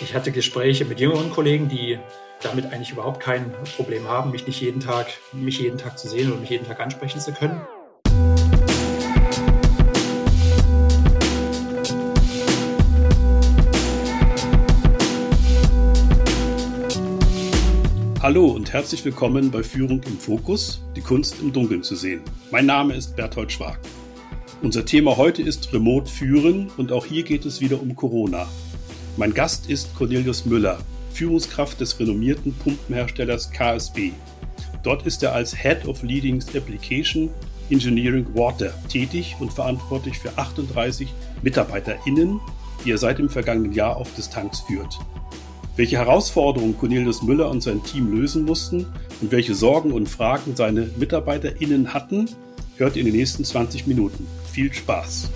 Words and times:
Ich 0.00 0.14
hatte 0.14 0.30
Gespräche 0.30 0.84
mit 0.84 1.00
jüngeren 1.00 1.28
Kollegen, 1.30 1.68
die 1.68 1.98
damit 2.40 2.66
eigentlich 2.66 2.92
überhaupt 2.92 3.18
kein 3.18 3.52
Problem 3.74 4.06
haben, 4.06 4.30
mich 4.30 4.46
nicht 4.46 4.60
jeden 4.60 4.78
Tag, 4.78 5.08
mich 5.32 5.58
jeden 5.58 5.76
Tag 5.76 5.98
zu 5.98 6.08
sehen 6.08 6.30
oder 6.30 6.40
mich 6.40 6.50
jeden 6.50 6.64
Tag 6.64 6.78
ansprechen 6.78 7.20
zu 7.20 7.32
können. 7.32 7.60
Hallo 18.22 18.46
und 18.46 18.72
herzlich 18.72 19.04
willkommen 19.04 19.50
bei 19.50 19.64
Führung 19.64 20.00
im 20.04 20.16
Fokus, 20.16 20.80
die 20.94 21.00
Kunst 21.00 21.40
im 21.40 21.52
Dunkeln 21.52 21.82
zu 21.82 21.96
sehen. 21.96 22.22
Mein 22.52 22.66
Name 22.66 22.94
ist 22.94 23.16
Berthold 23.16 23.50
Schwag. 23.50 23.80
Unser 24.62 24.84
Thema 24.84 25.16
heute 25.16 25.42
ist 25.42 25.72
Remote 25.72 26.08
Führen 26.08 26.70
und 26.76 26.92
auch 26.92 27.04
hier 27.04 27.24
geht 27.24 27.44
es 27.44 27.60
wieder 27.60 27.82
um 27.82 27.96
Corona. 27.96 28.46
Mein 29.18 29.34
Gast 29.34 29.68
ist 29.68 29.96
Cornelius 29.96 30.46
Müller, 30.46 30.78
Führungskraft 31.12 31.80
des 31.80 31.98
renommierten 31.98 32.54
Pumpenherstellers 32.54 33.50
KSB. 33.50 34.12
Dort 34.84 35.06
ist 35.06 35.24
er 35.24 35.32
als 35.32 35.60
Head 35.60 35.88
of 35.88 36.04
Leading 36.04 36.40
Application 36.54 37.28
Engineering 37.68 38.28
Water 38.34 38.72
tätig 38.88 39.34
und 39.40 39.52
verantwortlich 39.52 40.20
für 40.20 40.38
38 40.38 41.12
MitarbeiterInnen, 41.42 42.38
die 42.84 42.92
er 42.92 42.98
seit 42.98 43.18
dem 43.18 43.28
vergangenen 43.28 43.72
Jahr 43.72 43.96
auf 43.96 44.14
Distanz 44.14 44.60
führt. 44.60 45.00
Welche 45.74 45.96
Herausforderungen 45.96 46.78
Cornelius 46.78 47.20
Müller 47.20 47.50
und 47.50 47.60
sein 47.60 47.82
Team 47.82 48.12
lösen 48.12 48.44
mussten 48.44 48.86
und 49.20 49.32
welche 49.32 49.56
Sorgen 49.56 49.90
und 49.90 50.08
Fragen 50.08 50.54
seine 50.54 50.90
MitarbeiterInnen 50.96 51.92
hatten, 51.92 52.30
hört 52.76 52.94
ihr 52.94 53.00
in 53.00 53.06
den 53.06 53.16
nächsten 53.16 53.44
20 53.44 53.88
Minuten. 53.88 54.28
Viel 54.52 54.72
Spaß! 54.72 55.28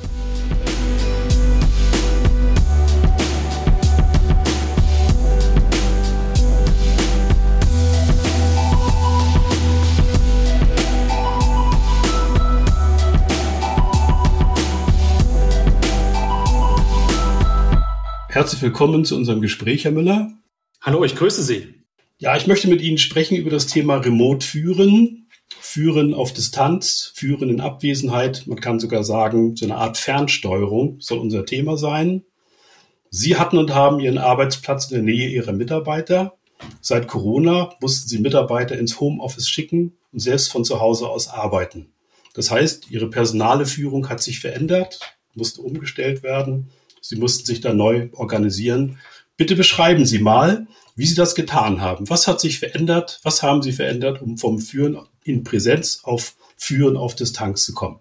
Herzlich 18.33 18.63
willkommen 18.63 19.05
zu 19.05 19.15
unserem 19.15 19.43
Gespräch, 19.43 19.85
Herr 19.85 19.93
Müller. 19.93 20.33
Hallo, 20.81 21.05
ich 21.05 21.17
grüße 21.17 21.43
Sie. 21.43 21.75
Ja, 22.17 22.35
ich 22.35 22.47
möchte 22.47 22.67
mit 22.67 22.81
Ihnen 22.81 22.97
sprechen 22.97 23.37
über 23.37 23.51
das 23.51 23.67
Thema 23.67 23.97
Remote 23.97 24.47
Führen, 24.47 25.29
Führen 25.61 26.15
auf 26.15 26.33
Distanz, 26.33 27.13
Führen 27.15 27.51
in 27.51 27.61
Abwesenheit. 27.61 28.47
Man 28.47 28.59
kann 28.59 28.81
sogar 28.81 29.05
sagen, 29.05 29.55
so 29.55 29.67
eine 29.67 29.77
Art 29.77 29.99
Fernsteuerung 29.99 30.97
soll 30.99 31.19
unser 31.19 31.45
Thema 31.45 31.77
sein. 31.77 32.25
Sie 33.11 33.37
hatten 33.37 33.59
und 33.59 33.75
haben 33.75 34.01
Ihren 34.01 34.17
Arbeitsplatz 34.17 34.91
in 34.91 34.95
der 34.95 35.15
Nähe 35.15 35.29
Ihrer 35.29 35.53
Mitarbeiter. 35.53 36.39
Seit 36.81 37.09
Corona 37.09 37.75
mussten 37.83 38.09
Sie 38.09 38.19
Mitarbeiter 38.19 38.79
ins 38.79 38.99
Homeoffice 38.99 39.51
schicken 39.51 39.99
und 40.11 40.21
selbst 40.21 40.51
von 40.51 40.65
zu 40.65 40.81
Hause 40.81 41.07
aus 41.07 41.29
arbeiten. 41.29 41.93
Das 42.33 42.51
heißt, 42.51 42.91
Ihre 42.91 43.11
personale 43.11 43.67
Führung 43.67 44.09
hat 44.09 44.23
sich 44.23 44.41
verändert, 44.41 45.01
musste 45.35 45.61
umgestellt 45.61 46.23
werden 46.23 46.71
Sie 47.03 47.17
mussten 47.17 47.45
sich 47.45 47.61
da 47.61 47.75
neu 47.75 48.09
organisieren. 48.13 48.99
Bitte 49.37 49.57
beschreiben 49.57 50.07
Sie 50.07 50.21
mal, 50.21 50.67
wie 50.95 51.07
Sie 51.07 51.17
das 51.17 51.35
getan 51.35 51.81
haben. 51.81 52.09
Was 52.09 52.29
hat 52.29 52.41
sich 52.41 52.59
verändert? 52.59 53.21
Was 53.25 53.43
haben 53.43 53.61
Sie 53.61 53.73
verändert, 53.73 54.23
um 54.23 54.39
vom 54.39 54.61
Führen 54.61 54.99
in 55.25 55.43
Präsenz 55.45 56.01
auf 56.05 56.37
Führen 56.57 56.97
auf 56.97 57.17
Distanz 57.17 57.65
zu 57.65 57.75
kommen? 57.75 57.99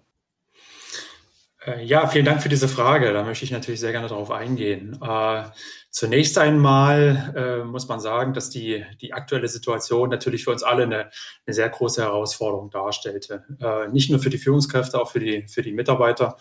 Äh, 1.66 1.84
ja, 1.84 2.06
vielen 2.06 2.24
Dank 2.24 2.42
für 2.42 2.48
diese 2.48 2.68
Frage. 2.68 3.12
Da 3.12 3.24
möchte 3.24 3.44
ich 3.44 3.50
natürlich 3.50 3.80
sehr 3.80 3.92
gerne 3.92 4.08
darauf 4.08 4.30
eingehen. 4.30 4.98
Äh, 5.02 5.44
zunächst 5.90 6.38
einmal 6.38 7.34
äh, 7.36 7.64
muss 7.64 7.88
man 7.88 7.98
sagen, 7.98 8.34
dass 8.34 8.50
die, 8.50 8.84
die 9.00 9.12
aktuelle 9.12 9.48
Situation 9.48 10.10
natürlich 10.10 10.44
für 10.44 10.50
uns 10.50 10.62
alle 10.62 10.84
eine, 10.84 11.10
eine 11.46 11.54
sehr 11.54 11.68
große 11.68 12.02
Herausforderung 12.02 12.70
darstellte. 12.70 13.44
Äh, 13.60 13.88
nicht 13.88 14.10
nur 14.10 14.20
für 14.20 14.30
die 14.30 14.38
Führungskräfte, 14.38 15.00
auch 15.00 15.10
für 15.10 15.20
die, 15.20 15.46
für 15.48 15.62
die 15.62 15.72
Mitarbeiter. 15.72 16.36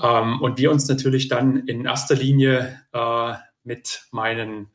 Ähm, 0.00 0.40
und 0.40 0.58
wir 0.58 0.70
uns 0.70 0.88
natürlich 0.88 1.28
dann 1.28 1.66
in 1.66 1.84
erster 1.84 2.14
Linie 2.14 2.80
äh, 2.92 3.34
mit 3.64 4.06
meinen 4.10 4.70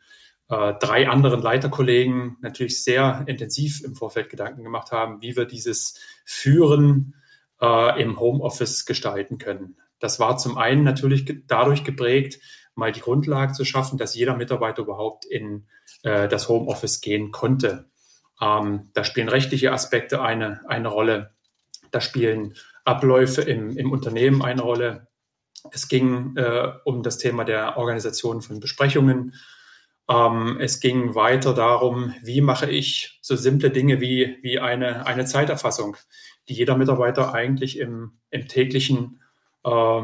äh, 0.49 0.73
drei 0.79 1.07
anderen 1.07 1.41
Leiterkollegen 1.41 2.37
natürlich 2.41 2.83
sehr 2.83 3.23
intensiv 3.27 3.81
im 3.83 3.95
Vorfeld 3.95 4.29
Gedanken 4.29 4.63
gemacht 4.63 4.91
haben, 4.91 5.21
wie 5.21 5.35
wir 5.35 5.45
dieses 5.45 5.99
Führen 6.25 7.15
äh, 7.61 8.01
im 8.01 8.19
Homeoffice 8.19 8.85
gestalten 8.85 9.37
können. 9.37 9.77
Das 9.99 10.19
war 10.19 10.37
zum 10.37 10.57
einen 10.57 10.83
natürlich 10.83 11.43
dadurch 11.47 11.83
geprägt, 11.83 12.39
mal 12.75 12.91
die 12.91 13.01
Grundlage 13.01 13.53
zu 13.53 13.63
schaffen, 13.63 13.97
dass 13.97 14.15
jeder 14.15 14.35
Mitarbeiter 14.35 14.81
überhaupt 14.81 15.25
in 15.25 15.67
äh, 16.03 16.27
das 16.27 16.49
Homeoffice 16.49 17.01
gehen 17.01 17.31
konnte. 17.31 17.89
Ähm, 18.41 18.89
da 18.93 19.03
spielen 19.03 19.29
rechtliche 19.29 19.71
Aspekte 19.71 20.21
eine, 20.21 20.61
eine 20.67 20.87
Rolle. 20.87 21.31
Da 21.91 22.01
spielen 22.01 22.55
Abläufe 22.83 23.41
im, 23.41 23.77
im 23.77 23.91
Unternehmen 23.91 24.41
eine 24.41 24.61
Rolle. 24.61 25.07
Es 25.71 25.87
ging 25.87 26.35
äh, 26.37 26.73
um 26.85 27.03
das 27.03 27.17
Thema 27.17 27.43
der 27.43 27.77
Organisation 27.77 28.41
von 28.41 28.59
Besprechungen. 28.59 29.33
Ähm, 30.09 30.57
es 30.59 30.79
ging 30.79 31.15
weiter 31.15 31.53
darum, 31.53 32.13
wie 32.21 32.41
mache 32.41 32.69
ich 32.69 33.19
so 33.21 33.35
simple 33.35 33.69
Dinge 33.69 34.01
wie, 34.01 34.37
wie 34.41 34.59
eine, 34.59 35.05
eine 35.05 35.25
Zeiterfassung, 35.25 35.97
die 36.49 36.53
jeder 36.53 36.77
Mitarbeiter 36.77 37.33
eigentlich 37.33 37.77
im, 37.77 38.13
im 38.29 38.47
täglichen 38.47 39.21
äh, 39.63 40.01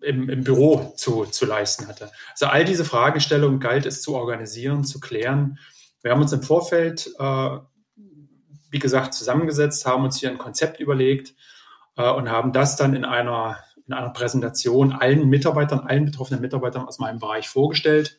im, 0.00 0.28
im 0.28 0.44
Büro 0.44 0.92
zu, 0.96 1.24
zu 1.26 1.46
leisten 1.46 1.88
hatte. 1.88 2.10
Also 2.32 2.46
all 2.46 2.64
diese 2.64 2.84
Fragestellungen 2.84 3.60
galt 3.60 3.86
es 3.86 4.02
zu 4.02 4.14
organisieren, 4.14 4.84
zu 4.84 5.00
klären. 5.00 5.58
Wir 6.02 6.10
haben 6.10 6.20
uns 6.20 6.32
im 6.32 6.42
Vorfeld, 6.42 7.10
äh, 7.18 7.58
wie 8.70 8.78
gesagt, 8.78 9.14
zusammengesetzt, 9.14 9.86
haben 9.86 10.04
uns 10.04 10.18
hier 10.18 10.30
ein 10.30 10.38
Konzept 10.38 10.80
überlegt 10.80 11.34
äh, 11.96 12.10
und 12.10 12.30
haben 12.30 12.52
das 12.52 12.76
dann 12.76 12.94
in 12.94 13.04
einer 13.04 13.58
in 13.86 13.92
einer 13.92 14.10
Präsentation 14.10 14.92
allen 14.92 15.28
Mitarbeitern, 15.28 15.80
allen 15.80 16.06
betroffenen 16.06 16.40
Mitarbeitern 16.40 16.86
aus 16.86 16.98
meinem 16.98 17.18
Bereich 17.18 17.48
vorgestellt, 17.48 18.18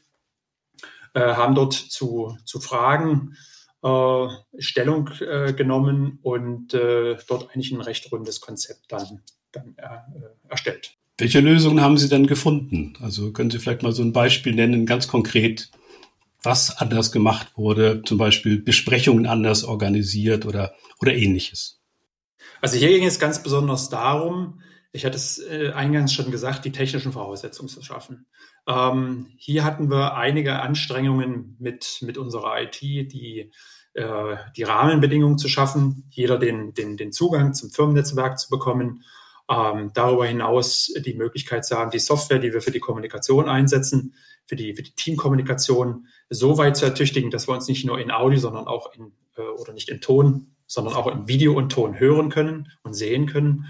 äh, 1.13 1.19
haben 1.19 1.55
dort 1.55 1.73
zu, 1.73 2.37
zu 2.45 2.59
Fragen 2.59 3.35
äh, 3.83 4.27
Stellung 4.59 5.09
äh, 5.21 5.53
genommen 5.53 6.19
und 6.21 6.73
äh, 6.73 7.17
dort 7.27 7.51
eigentlich 7.51 7.71
ein 7.71 7.81
recht 7.81 8.11
rundes 8.11 8.41
Konzept 8.41 8.91
dann, 8.91 9.21
dann 9.51 9.75
äh, 9.77 10.49
erstellt. 10.49 10.97
Welche 11.17 11.39
Lösungen 11.39 11.81
haben 11.81 11.97
Sie 11.97 12.09
denn 12.09 12.27
gefunden? 12.27 12.93
Also 13.01 13.31
können 13.31 13.49
Sie 13.49 13.59
vielleicht 13.59 13.83
mal 13.83 13.93
so 13.93 14.03
ein 14.03 14.11
Beispiel 14.11 14.53
nennen, 14.53 14.85
ganz 14.85 15.07
konkret, 15.07 15.71
was 16.43 16.77
anders 16.77 17.11
gemacht 17.11 17.53
wurde, 17.55 18.01
zum 18.03 18.17
Beispiel 18.17 18.59
Besprechungen 18.59 19.25
anders 19.25 19.63
organisiert 19.63 20.45
oder, 20.45 20.75
oder 20.99 21.13
ähnliches? 21.13 21.79
Also 22.61 22.77
hier 22.77 22.89
ging 22.89 23.05
es 23.05 23.19
ganz 23.19 23.41
besonders 23.41 23.89
darum, 23.89 24.61
ich 24.95 25.05
hatte 25.05 25.17
es 25.17 25.39
äh, 25.39 25.71
eingangs 25.73 26.13
schon 26.13 26.31
gesagt, 26.31 26.63
die 26.63 26.71
technischen 26.71 27.11
Voraussetzungen 27.11 27.67
zu 27.67 27.81
schaffen. 27.81 28.27
Ähm, 28.65 29.27
hier 29.37 29.65
hatten 29.65 29.91
wir 29.91 30.15
einige 30.15 30.61
Anstrengungen 30.61 31.57
mit, 31.59 31.99
mit 32.01 32.17
unserer 32.17 32.61
IT, 32.61 32.81
die, 32.81 33.51
äh, 33.93 34.37
die 34.55 34.63
Rahmenbedingungen 34.63 35.37
zu 35.37 35.49
schaffen, 35.49 36.07
jeder 36.11 36.39
den, 36.39 36.73
den, 36.73 36.95
den 36.95 37.11
Zugang 37.11 37.53
zum 37.53 37.71
Firmennetzwerk 37.71 38.39
zu 38.39 38.49
bekommen, 38.49 39.03
ähm, 39.49 39.91
darüber 39.93 40.25
hinaus 40.25 40.93
die 41.05 41.13
Möglichkeit 41.13 41.65
zu 41.65 41.75
haben, 41.75 41.91
die 41.91 41.99
Software, 41.99 42.39
die 42.39 42.53
wir 42.53 42.61
für 42.61 42.71
die 42.71 42.79
Kommunikation 42.79 43.49
einsetzen, 43.49 44.15
für 44.45 44.55
die, 44.55 44.75
für 44.75 44.83
die 44.83 44.95
Teamkommunikation 44.95 46.07
so 46.29 46.57
weit 46.57 46.77
zu 46.77 46.85
ertüchtigen, 46.85 47.31
dass 47.31 47.49
wir 47.49 47.53
uns 47.53 47.67
nicht 47.67 47.85
nur 47.85 47.99
in 47.99 48.11
Audio, 48.11 48.39
sondern 48.39 48.65
auch 48.65 48.93
in, 48.93 49.11
äh, 49.35 49.41
oder 49.41 49.73
nicht 49.73 49.89
in 49.89 49.99
Ton, 49.99 50.55
sondern 50.67 50.93
auch 50.93 51.11
in 51.11 51.27
Video 51.27 51.53
und 51.53 51.73
Ton 51.73 51.99
hören 51.99 52.29
können 52.29 52.71
und 52.81 52.93
sehen 52.93 53.25
können 53.25 53.65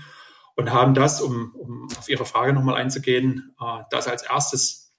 und 0.55 0.71
haben 0.71 0.93
das, 0.93 1.21
um, 1.21 1.53
um 1.55 1.87
auf 1.97 2.09
Ihre 2.09 2.25
Frage 2.25 2.53
nochmal 2.53 2.75
einzugehen, 2.75 3.55
äh, 3.59 3.83
das 3.89 4.07
als 4.07 4.23
erstes 4.23 4.93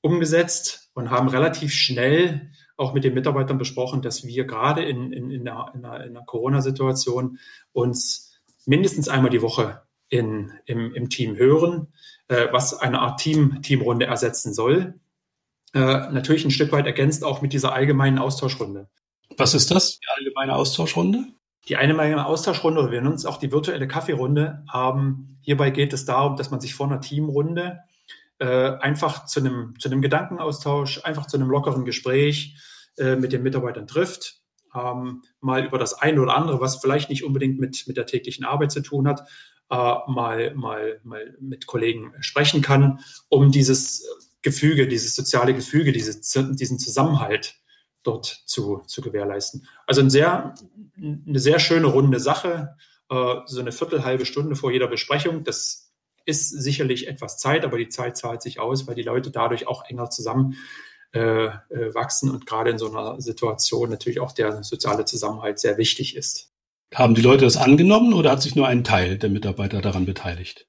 umgesetzt 0.00 0.90
und 0.94 1.10
haben 1.10 1.28
relativ 1.28 1.72
schnell 1.72 2.50
auch 2.76 2.92
mit 2.92 3.04
den 3.04 3.14
Mitarbeitern 3.14 3.58
besprochen, 3.58 4.02
dass 4.02 4.26
wir 4.26 4.44
gerade 4.44 4.84
in, 4.84 5.12
in, 5.12 5.30
in 5.30 5.48
einer, 5.48 5.70
in 5.74 5.84
einer, 5.84 5.94
einer 6.04 6.24
Corona-Situation 6.24 7.38
uns 7.72 8.40
mindestens 8.66 9.08
einmal 9.08 9.30
die 9.30 9.42
Woche 9.42 9.82
in, 10.08 10.52
im, 10.66 10.94
im 10.94 11.08
Team 11.08 11.36
hören, 11.36 11.92
äh, 12.28 12.48
was 12.50 12.74
eine 12.74 13.00
Art 13.00 13.20
Team, 13.20 13.62
Teamrunde 13.62 14.06
ersetzen 14.06 14.52
soll. 14.52 14.94
Äh, 15.72 15.78
natürlich 15.80 16.44
ein 16.44 16.50
Stück 16.50 16.72
weit 16.72 16.86
ergänzt 16.86 17.24
auch 17.24 17.42
mit 17.42 17.52
dieser 17.52 17.72
allgemeinen 17.72 18.18
Austauschrunde. 18.18 18.88
Was 19.36 19.54
ist 19.54 19.70
das, 19.70 19.98
die 19.98 20.06
allgemeine 20.16 20.54
Austauschrunde? 20.54 21.26
Die 21.68 21.76
eine 21.76 21.94
Menge 21.94 22.26
Austauschrunde, 22.26 22.80
oder 22.80 22.90
wir 22.90 23.00
nennen 23.00 23.14
es 23.14 23.24
auch 23.24 23.38
die 23.38 23.52
virtuelle 23.52 23.88
Kaffeerunde. 23.88 24.64
Ähm, 24.74 25.38
hierbei 25.40 25.70
geht 25.70 25.92
es 25.92 26.04
darum, 26.04 26.36
dass 26.36 26.50
man 26.50 26.60
sich 26.60 26.74
vor 26.74 26.86
einer 26.86 27.00
Teamrunde 27.00 27.80
äh, 28.38 28.46
einfach 28.78 29.26
zu 29.26 29.40
einem, 29.40 29.74
zu 29.78 29.88
einem 29.88 30.02
Gedankenaustausch, 30.02 31.04
einfach 31.04 31.26
zu 31.26 31.36
einem 31.36 31.48
lockeren 31.48 31.84
Gespräch 31.84 32.56
äh, 32.98 33.16
mit 33.16 33.32
den 33.32 33.42
Mitarbeitern 33.42 33.86
trifft. 33.86 34.40
Ähm, 34.74 35.22
mal 35.40 35.64
über 35.64 35.78
das 35.78 35.94
eine 35.94 36.20
oder 36.20 36.36
andere, 36.36 36.60
was 36.60 36.76
vielleicht 36.76 37.08
nicht 37.08 37.24
unbedingt 37.24 37.58
mit, 37.58 37.84
mit 37.86 37.96
der 37.96 38.06
täglichen 38.06 38.44
Arbeit 38.44 38.72
zu 38.72 38.80
tun 38.82 39.06
hat, 39.08 39.22
äh, 39.70 39.94
mal, 40.06 40.54
mal, 40.54 41.00
mal 41.04 41.36
mit 41.40 41.66
Kollegen 41.66 42.12
sprechen 42.20 42.60
kann, 42.60 43.00
um 43.28 43.50
dieses 43.50 44.06
Gefüge, 44.42 44.86
dieses 44.86 45.16
soziale 45.16 45.54
Gefüge, 45.54 45.92
diese, 45.92 46.20
diesen 46.54 46.78
Zusammenhalt 46.78 47.56
dort 48.04 48.26
zu, 48.46 48.82
zu 48.86 49.00
gewährleisten. 49.00 49.66
Also 49.86 50.00
ein 50.00 50.10
sehr, 50.10 50.54
eine 50.96 51.40
sehr 51.40 51.58
schöne 51.58 51.88
runde 51.88 52.20
Sache, 52.20 52.76
äh, 53.10 53.36
so 53.46 53.60
eine 53.60 53.72
Viertel, 53.72 54.04
halbe 54.04 54.26
Stunde 54.26 54.54
vor 54.54 54.70
jeder 54.70 54.86
Besprechung. 54.86 55.42
Das 55.42 55.92
ist 56.24 56.48
sicherlich 56.50 57.08
etwas 57.08 57.38
Zeit, 57.38 57.64
aber 57.64 57.78
die 57.78 57.88
Zeit 57.88 58.16
zahlt 58.16 58.42
sich 58.42 58.60
aus, 58.60 58.86
weil 58.86 58.94
die 58.94 59.02
Leute 59.02 59.30
dadurch 59.30 59.66
auch 59.66 59.84
enger 59.86 60.10
zusammen 60.10 60.56
äh, 61.12 61.46
äh, 61.46 61.94
wachsen 61.94 62.30
und 62.30 62.46
gerade 62.46 62.70
in 62.70 62.78
so 62.78 62.90
einer 62.90 63.20
Situation 63.20 63.90
natürlich 63.90 64.20
auch 64.20 64.32
der 64.32 64.62
soziale 64.62 65.04
Zusammenhalt 65.04 65.58
sehr 65.58 65.78
wichtig 65.78 66.16
ist. 66.16 66.50
Haben 66.94 67.14
die 67.14 67.22
Leute 67.22 67.44
das 67.44 67.56
angenommen 67.56 68.14
oder 68.14 68.30
hat 68.30 68.42
sich 68.42 68.56
nur 68.56 68.68
ein 68.68 68.84
Teil 68.84 69.18
der 69.18 69.30
Mitarbeiter 69.30 69.80
daran 69.80 70.06
beteiligt? 70.06 70.66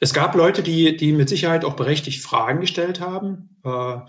Es 0.00 0.14
gab 0.14 0.34
Leute, 0.34 0.62
die, 0.62 0.96
die 0.96 1.12
mit 1.12 1.28
Sicherheit 1.28 1.64
auch 1.64 1.76
berechtigt 1.76 2.22
Fragen 2.22 2.60
gestellt 2.60 3.00
haben, 3.00 3.56
äh, 3.64 4.00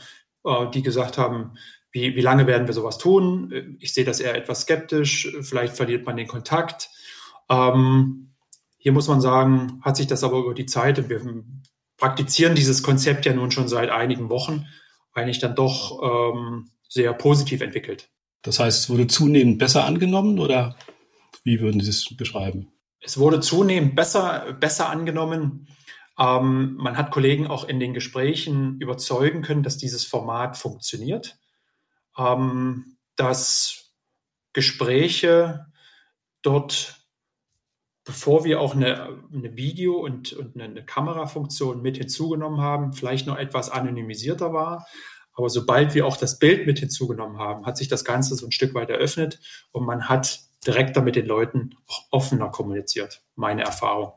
die 0.74 0.81
gesagt 0.81 1.18
haben, 1.18 1.54
wie, 1.92 2.16
wie 2.16 2.22
lange 2.22 2.48
werden 2.48 2.68
wir 2.68 2.74
sowas 2.74 2.98
tun? 2.98 3.78
Ich 3.80 3.94
sehe 3.94 4.06
das 4.06 4.20
eher 4.20 4.36
etwas 4.36 4.62
skeptisch, 4.62 5.36
vielleicht 5.42 5.76
verliert 5.76 6.06
man 6.06 6.18
den 6.18 6.28
Kontakt. 6.28 6.90
Ähm, 7.50 8.34
hier 8.78 8.94
muss 8.94 9.08
man 9.08 9.22
sagen, 9.22 9.80
hat 9.84 9.98
sich 9.98 10.08
das 10.08 10.24
aber 10.24 10.40
über 10.40 10.54
die 10.54 10.66
Zeit, 10.66 10.98
und 10.98 11.10
wir 11.10 11.22
praktizieren 11.98 12.56
dieses 12.56 12.82
Konzept 12.82 13.26
ja 13.26 13.34
nun 13.34 13.52
schon 13.52 13.68
seit 13.68 13.90
einigen 13.90 14.30
Wochen, 14.30 14.66
eigentlich 15.14 15.40
dann 15.40 15.56
doch 15.56 16.02
ähm, 16.02 16.72
sehr 16.88 17.14
positiv 17.14 17.62
entwickelt. 17.62 18.10
Das 18.42 18.60
heißt, 18.60 18.80
es 18.80 18.90
wurde 18.90 19.08
zunehmend 19.08 19.60
besser 19.60 19.86
angenommen 19.86 20.40
oder 20.40 20.76
wie 21.44 21.60
würden 21.60 21.82
Sie 21.82 21.90
es 21.90 22.16
beschreiben? 22.16 22.72
Es 23.00 23.18
wurde 23.18 23.40
zunehmend 23.40 23.96
besser, 23.96 24.54
besser 24.60 24.90
angenommen. 24.90 25.68
Ähm, 26.18 26.76
man 26.78 26.98
hat 26.98 27.12
Kollegen 27.12 27.48
auch 27.48 27.68
in 27.68 27.80
den 27.80 27.94
Gesprächen 27.94 28.80
überzeugen 28.80 29.42
können, 29.42 29.64
dass 29.64 29.78
dieses 29.78 30.06
Format 30.06 30.58
funktioniert, 30.58 31.38
ähm, 32.18 32.98
dass 33.16 33.94
Gespräche 34.54 35.68
dort, 36.42 37.08
bevor 38.04 38.44
wir 38.44 38.60
auch 38.60 38.75
eine, 38.75 39.24
eine 39.34 39.56
Video- 39.56 40.00
und, 40.00 40.34
und 40.34 40.60
eine 40.60 40.84
Kamerafunktion 40.84 41.81
mit 41.81 41.98
hinzugenommen 41.98 42.62
haben, 42.62 42.94
vielleicht 42.94 43.28
noch 43.28 43.38
etwas 43.38 43.69
anonymisierter 43.69 44.54
war. 44.54 44.88
Aber 45.34 45.50
sobald 45.50 45.94
wir 45.94 46.06
auch 46.06 46.18
das 46.18 46.40
Bild 46.40 46.66
mit 46.66 46.80
hinzugenommen 46.80 47.38
haben, 47.38 47.66
hat 47.66 47.78
sich 47.78 47.88
das 47.88 48.04
Ganze 48.04 48.36
so 48.36 48.46
ein 48.46 48.52
Stück 48.52 48.74
weit 48.74 48.90
eröffnet 48.90 49.40
und 49.72 49.86
man 49.86 50.10
hat 50.10 50.42
direkter 50.66 51.02
mit 51.02 51.16
den 51.16 51.25
Leuten 51.25 51.75
auch 51.88 52.06
offener 52.12 52.50
kommuniziert. 52.50 53.22
Meine 53.36 53.64
Erfahrung. 53.64 54.14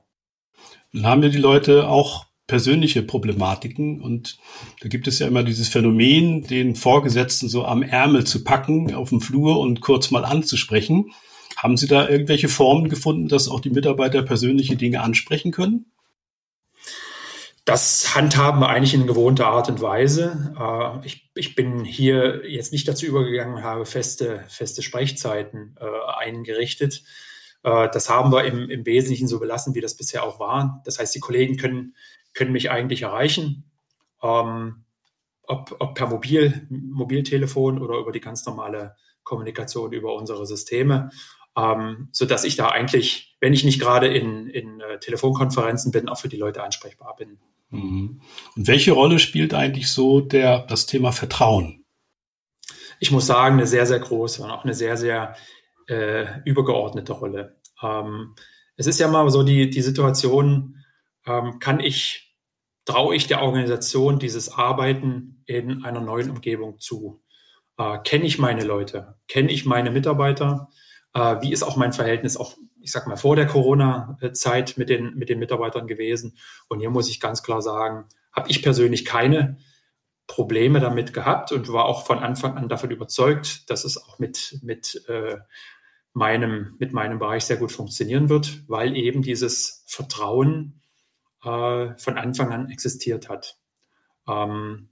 Dann 0.92 1.06
haben 1.06 1.22
ja 1.22 1.28
die 1.28 1.38
Leute 1.38 1.88
auch 1.88 2.26
persönliche 2.46 3.02
Problematiken 3.02 4.00
und 4.02 4.38
da 4.80 4.88
gibt 4.88 5.08
es 5.08 5.18
ja 5.18 5.26
immer 5.26 5.42
dieses 5.42 5.68
Phänomen, 5.68 6.46
den 6.46 6.76
Vorgesetzten 6.76 7.48
so 7.48 7.64
am 7.64 7.82
Ärmel 7.82 8.24
zu 8.24 8.44
packen, 8.44 8.94
auf 8.94 9.08
dem 9.08 9.20
Flur 9.20 9.58
und 9.60 9.80
kurz 9.80 10.10
mal 10.10 10.24
anzusprechen. 10.24 11.12
Haben 11.56 11.76
Sie 11.76 11.86
da 11.86 12.08
irgendwelche 12.08 12.48
Formen 12.48 12.88
gefunden, 12.88 13.28
dass 13.28 13.48
auch 13.48 13.60
die 13.60 13.70
Mitarbeiter 13.70 14.22
persönliche 14.22 14.76
Dinge 14.76 15.00
ansprechen 15.00 15.52
können? 15.52 15.86
Das 17.64 18.14
handhaben 18.14 18.60
wir 18.60 18.68
eigentlich 18.68 18.92
in 18.92 19.06
gewohnter 19.06 19.46
Art 19.46 19.70
und 19.70 19.80
Weise. 19.80 20.54
Äh, 20.58 21.06
ich, 21.06 21.30
ich, 21.34 21.54
bin 21.54 21.82
hier 21.82 22.42
jetzt 22.46 22.72
nicht 22.72 22.86
dazu 22.86 23.06
übergegangen, 23.06 23.64
habe 23.64 23.86
feste, 23.86 24.44
feste 24.48 24.82
Sprechzeiten 24.82 25.74
äh, 25.80 26.22
eingerichtet. 26.22 27.02
Äh, 27.62 27.88
das 27.90 28.10
haben 28.10 28.32
wir 28.32 28.44
im, 28.44 28.68
im 28.68 28.84
Wesentlichen 28.84 29.28
so 29.28 29.40
belassen, 29.40 29.74
wie 29.74 29.80
das 29.80 29.96
bisher 29.96 30.24
auch 30.24 30.38
war. 30.38 30.82
Das 30.84 30.98
heißt, 30.98 31.14
die 31.14 31.20
Kollegen 31.20 31.56
können, 31.56 31.94
können 32.34 32.52
mich 32.52 32.70
eigentlich 32.70 33.02
erreichen, 33.02 33.70
ähm, 34.22 34.84
ob, 35.46 35.76
ob 35.78 35.94
per 35.94 36.08
Mobil, 36.08 36.66
Mobiltelefon 36.70 37.80
oder 37.80 37.98
über 37.98 38.12
die 38.12 38.20
ganz 38.20 38.44
normale 38.46 38.96
Kommunikation 39.22 39.92
über 39.92 40.14
unsere 40.14 40.46
Systeme. 40.46 41.10
Ähm, 41.56 42.08
so 42.10 42.26
dass 42.26 42.44
ich 42.44 42.56
da 42.56 42.68
eigentlich, 42.68 43.36
wenn 43.40 43.52
ich 43.52 43.64
nicht 43.64 43.80
gerade 43.80 44.08
in, 44.08 44.48
in 44.48 44.80
äh, 44.80 44.98
Telefonkonferenzen 44.98 45.92
bin, 45.92 46.08
auch 46.08 46.18
für 46.18 46.28
die 46.28 46.36
Leute 46.36 46.62
ansprechbar 46.62 47.14
bin. 47.16 47.38
Mhm. 47.70 48.20
Und 48.56 48.66
welche 48.66 48.92
Rolle 48.92 49.18
spielt 49.18 49.54
eigentlich 49.54 49.88
so 49.88 50.20
der, 50.20 50.66
das 50.66 50.86
Thema 50.86 51.12
Vertrauen? 51.12 51.84
Ich 52.98 53.10
muss 53.10 53.26
sagen, 53.26 53.54
eine 53.54 53.66
sehr, 53.66 53.86
sehr 53.86 54.00
große 54.00 54.42
und 54.42 54.50
auch 54.50 54.64
eine 54.64 54.74
sehr, 54.74 54.96
sehr 54.96 55.36
äh, 55.86 56.40
übergeordnete 56.44 57.12
Rolle. 57.12 57.56
Ähm, 57.82 58.34
es 58.76 58.86
ist 58.86 58.98
ja 58.98 59.08
mal 59.08 59.28
so 59.30 59.42
die, 59.42 59.70
die 59.70 59.82
Situation, 59.82 60.84
ähm, 61.26 61.58
kann 61.58 61.80
ich, 61.80 62.23
traue 62.84 63.16
ich 63.16 63.26
der 63.26 63.42
Organisation 63.42 64.18
dieses 64.18 64.52
Arbeiten 64.52 65.42
in 65.46 65.84
einer 65.84 66.00
neuen 66.00 66.30
Umgebung 66.30 66.78
zu? 66.78 67.22
Äh, 67.78 67.98
Kenne 68.04 68.24
ich 68.24 68.38
meine 68.38 68.64
Leute? 68.64 69.16
Kenne 69.28 69.50
ich 69.50 69.64
meine 69.64 69.90
Mitarbeiter? 69.90 70.70
Äh, 71.12 71.36
wie 71.40 71.52
ist 71.52 71.62
auch 71.62 71.76
mein 71.76 71.92
Verhältnis 71.92 72.36
auch 72.36 72.56
ich 72.84 72.92
sag 72.92 73.06
mal, 73.06 73.16
vor 73.16 73.34
der 73.34 73.46
Corona-Zeit 73.46 74.76
mit 74.76 74.90
den, 74.90 75.14
mit 75.14 75.30
den 75.30 75.38
Mitarbeitern 75.38 75.86
gewesen. 75.86 76.36
Und 76.68 76.80
hier 76.80 76.90
muss 76.90 77.08
ich 77.08 77.18
ganz 77.18 77.42
klar 77.42 77.62
sagen, 77.62 78.04
habe 78.30 78.50
ich 78.50 78.62
persönlich 78.62 79.06
keine 79.06 79.56
Probleme 80.26 80.80
damit 80.80 81.14
gehabt 81.14 81.50
und 81.50 81.72
war 81.72 81.86
auch 81.86 82.04
von 82.04 82.18
Anfang 82.18 82.58
an 82.58 82.68
davon 82.68 82.90
überzeugt, 82.90 83.70
dass 83.70 83.84
es 83.84 83.96
auch 83.96 84.18
mit, 84.18 84.58
mit, 84.62 85.02
äh, 85.08 85.38
meinem, 86.12 86.76
mit 86.78 86.92
meinem 86.92 87.18
Bereich 87.18 87.46
sehr 87.46 87.56
gut 87.56 87.72
funktionieren 87.72 88.28
wird, 88.28 88.62
weil 88.68 88.96
eben 88.96 89.22
dieses 89.22 89.82
Vertrauen 89.86 90.82
äh, 91.44 91.96
von 91.96 92.18
Anfang 92.18 92.52
an 92.52 92.70
existiert 92.70 93.28
hat. 93.28 93.58
Ähm, 94.28 94.90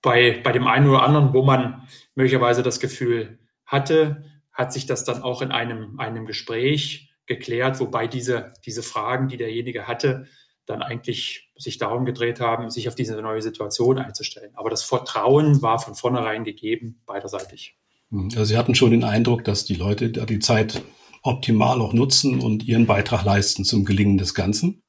bei, 0.00 0.40
bei 0.42 0.52
dem 0.52 0.66
einen 0.66 0.88
oder 0.88 1.02
anderen, 1.02 1.34
wo 1.34 1.42
man 1.42 1.88
möglicherweise 2.14 2.62
das 2.62 2.80
Gefühl 2.80 3.38
hatte, 3.66 4.24
hat 4.52 4.72
sich 4.72 4.86
das 4.86 5.04
dann 5.04 5.22
auch 5.22 5.42
in 5.42 5.50
einem, 5.50 5.98
einem 5.98 6.24
Gespräch 6.24 7.12
geklärt, 7.26 7.80
wobei 7.80 8.06
diese, 8.06 8.52
diese 8.64 8.82
Fragen, 8.82 9.28
die 9.28 9.36
derjenige 9.36 9.86
hatte, 9.86 10.26
dann 10.66 10.82
eigentlich 10.82 11.50
sich 11.56 11.78
darum 11.78 12.04
gedreht 12.04 12.40
haben, 12.40 12.70
sich 12.70 12.88
auf 12.88 12.94
diese 12.94 13.20
neue 13.20 13.42
Situation 13.42 13.98
einzustellen. 13.98 14.52
Aber 14.54 14.70
das 14.70 14.82
Vertrauen 14.82 15.62
war 15.62 15.78
von 15.78 15.94
vornherein 15.94 16.44
gegeben, 16.44 17.00
beiderseitig. 17.06 17.76
Mhm. 18.10 18.30
Also 18.30 18.44
Sie 18.44 18.56
hatten 18.56 18.74
schon 18.74 18.90
den 18.90 19.04
Eindruck, 19.04 19.44
dass 19.44 19.64
die 19.64 19.74
Leute 19.74 20.10
da 20.10 20.26
die 20.26 20.38
Zeit 20.38 20.82
optimal 21.22 21.80
auch 21.80 21.92
nutzen 21.92 22.40
und 22.40 22.66
ihren 22.66 22.86
Beitrag 22.86 23.24
leisten 23.24 23.64
zum 23.64 23.84
Gelingen 23.84 24.18
des 24.18 24.34
Ganzen? 24.34 24.82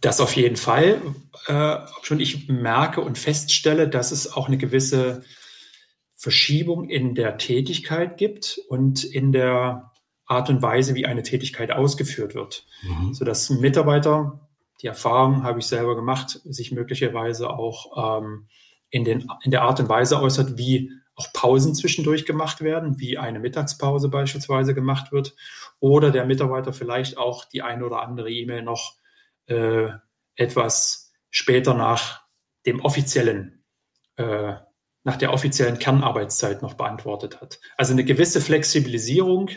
Das 0.00 0.20
auf 0.20 0.36
jeden 0.36 0.56
Fall. 0.56 1.00
Äh, 1.46 1.76
schon 2.02 2.20
ich 2.20 2.48
merke 2.48 3.00
und 3.00 3.18
feststelle, 3.18 3.88
dass 3.88 4.12
es 4.12 4.32
auch 4.32 4.48
eine 4.48 4.58
gewisse 4.58 5.22
Verschiebung 6.16 6.88
in 6.88 7.14
der 7.14 7.36
Tätigkeit 7.36 8.16
gibt 8.16 8.58
und 8.68 9.04
in 9.04 9.32
der 9.32 9.92
Art 10.26 10.48
und 10.48 10.62
Weise, 10.62 10.94
wie 10.94 11.06
eine 11.06 11.22
Tätigkeit 11.22 11.70
ausgeführt 11.70 12.34
wird. 12.34 12.66
Mhm. 12.82 13.12
Sodass 13.12 13.50
Mitarbeiter, 13.50 14.40
die 14.80 14.86
Erfahrung 14.86 15.42
habe 15.42 15.58
ich 15.58 15.66
selber 15.66 15.94
gemacht, 15.94 16.40
sich 16.44 16.72
möglicherweise 16.72 17.50
auch 17.50 18.20
ähm, 18.22 18.46
in, 18.90 19.04
den, 19.04 19.30
in 19.42 19.50
der 19.50 19.62
Art 19.62 19.80
und 19.80 19.88
Weise 19.88 20.20
äußert, 20.20 20.56
wie 20.56 20.90
auch 21.14 21.32
Pausen 21.32 21.74
zwischendurch 21.74 22.24
gemacht 22.24 22.60
werden, 22.60 22.98
wie 22.98 23.18
eine 23.18 23.38
Mittagspause 23.38 24.08
beispielsweise 24.08 24.74
gemacht 24.74 25.12
wird, 25.12 25.34
oder 25.78 26.10
der 26.10 26.24
Mitarbeiter 26.24 26.72
vielleicht 26.72 27.18
auch 27.18 27.44
die 27.44 27.62
eine 27.62 27.84
oder 27.84 28.02
andere 28.02 28.30
E-Mail 28.30 28.62
noch 28.62 28.94
äh, 29.46 29.88
etwas 30.36 31.12
später 31.30 31.74
nach 31.74 32.22
dem 32.66 32.80
offiziellen 32.80 33.64
äh, 34.16 34.54
nach 35.04 35.16
der 35.16 35.32
offiziellen 35.32 35.78
Kernarbeitszeit 35.78 36.62
noch 36.62 36.74
beantwortet 36.74 37.40
hat. 37.40 37.60
Also 37.76 37.92
eine 37.92 38.04
gewisse 38.04 38.40
Flexibilisierung 38.40 39.50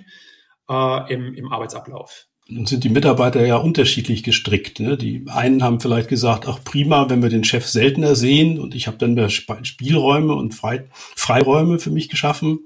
äh, 0.70 1.14
im, 1.14 1.34
im 1.34 1.52
Arbeitsablauf. 1.52 2.28
Nun 2.50 2.66
sind 2.66 2.84
die 2.84 2.90
Mitarbeiter 2.90 3.46
ja 3.46 3.58
unterschiedlich 3.58 4.24
gestrickt. 4.24 4.80
Ne? 4.80 4.98
Die 4.98 5.26
einen 5.28 5.64
haben 5.64 5.80
vielleicht 5.80 6.08
gesagt, 6.08 6.48
ach 6.48 6.64
prima, 6.64 7.10
wenn 7.10 7.22
wir 7.22 7.30
den 7.30 7.44
Chef 7.44 7.66
seltener 7.66 8.16
sehen 8.16 8.60
und 8.60 8.74
ich 8.76 8.88
habe 8.88 8.98
dann 8.98 9.16
mehr 9.16 9.30
Spielräume 9.30 10.34
und 10.34 10.54
Frei 10.54 10.90
Freiräume 10.92 11.80
für 11.80 11.92
mich 11.92 12.08
geschaffen. 12.10 12.60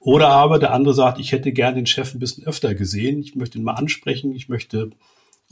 Oder 0.00 0.30
aber 0.30 0.58
der 0.58 0.72
andere 0.72 0.94
sagt, 0.94 1.20
ich 1.20 1.30
hätte 1.30 1.52
gern 1.52 1.76
den 1.76 1.86
Chef 1.86 2.14
ein 2.14 2.18
bisschen 2.18 2.44
öfter 2.44 2.74
gesehen, 2.74 3.20
ich 3.20 3.36
möchte 3.36 3.58
ihn 3.58 3.64
mal 3.64 3.74
ansprechen, 3.74 4.32
ich 4.34 4.48
möchte 4.48 4.90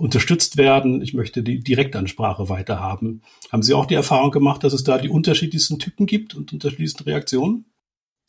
unterstützt 0.00 0.56
werden. 0.56 1.02
Ich 1.02 1.12
möchte 1.12 1.42
die 1.42 1.60
Direktansprache 1.60 2.48
weiterhaben. 2.48 3.22
Haben 3.52 3.62
Sie 3.62 3.74
auch 3.74 3.86
die 3.86 3.94
Erfahrung 3.94 4.30
gemacht, 4.30 4.64
dass 4.64 4.72
es 4.72 4.82
da 4.82 4.98
die 4.98 5.10
unterschiedlichsten 5.10 5.78
Typen 5.78 6.06
gibt 6.06 6.34
und 6.34 6.52
unterschiedlichsten 6.52 7.04
Reaktionen? 7.04 7.66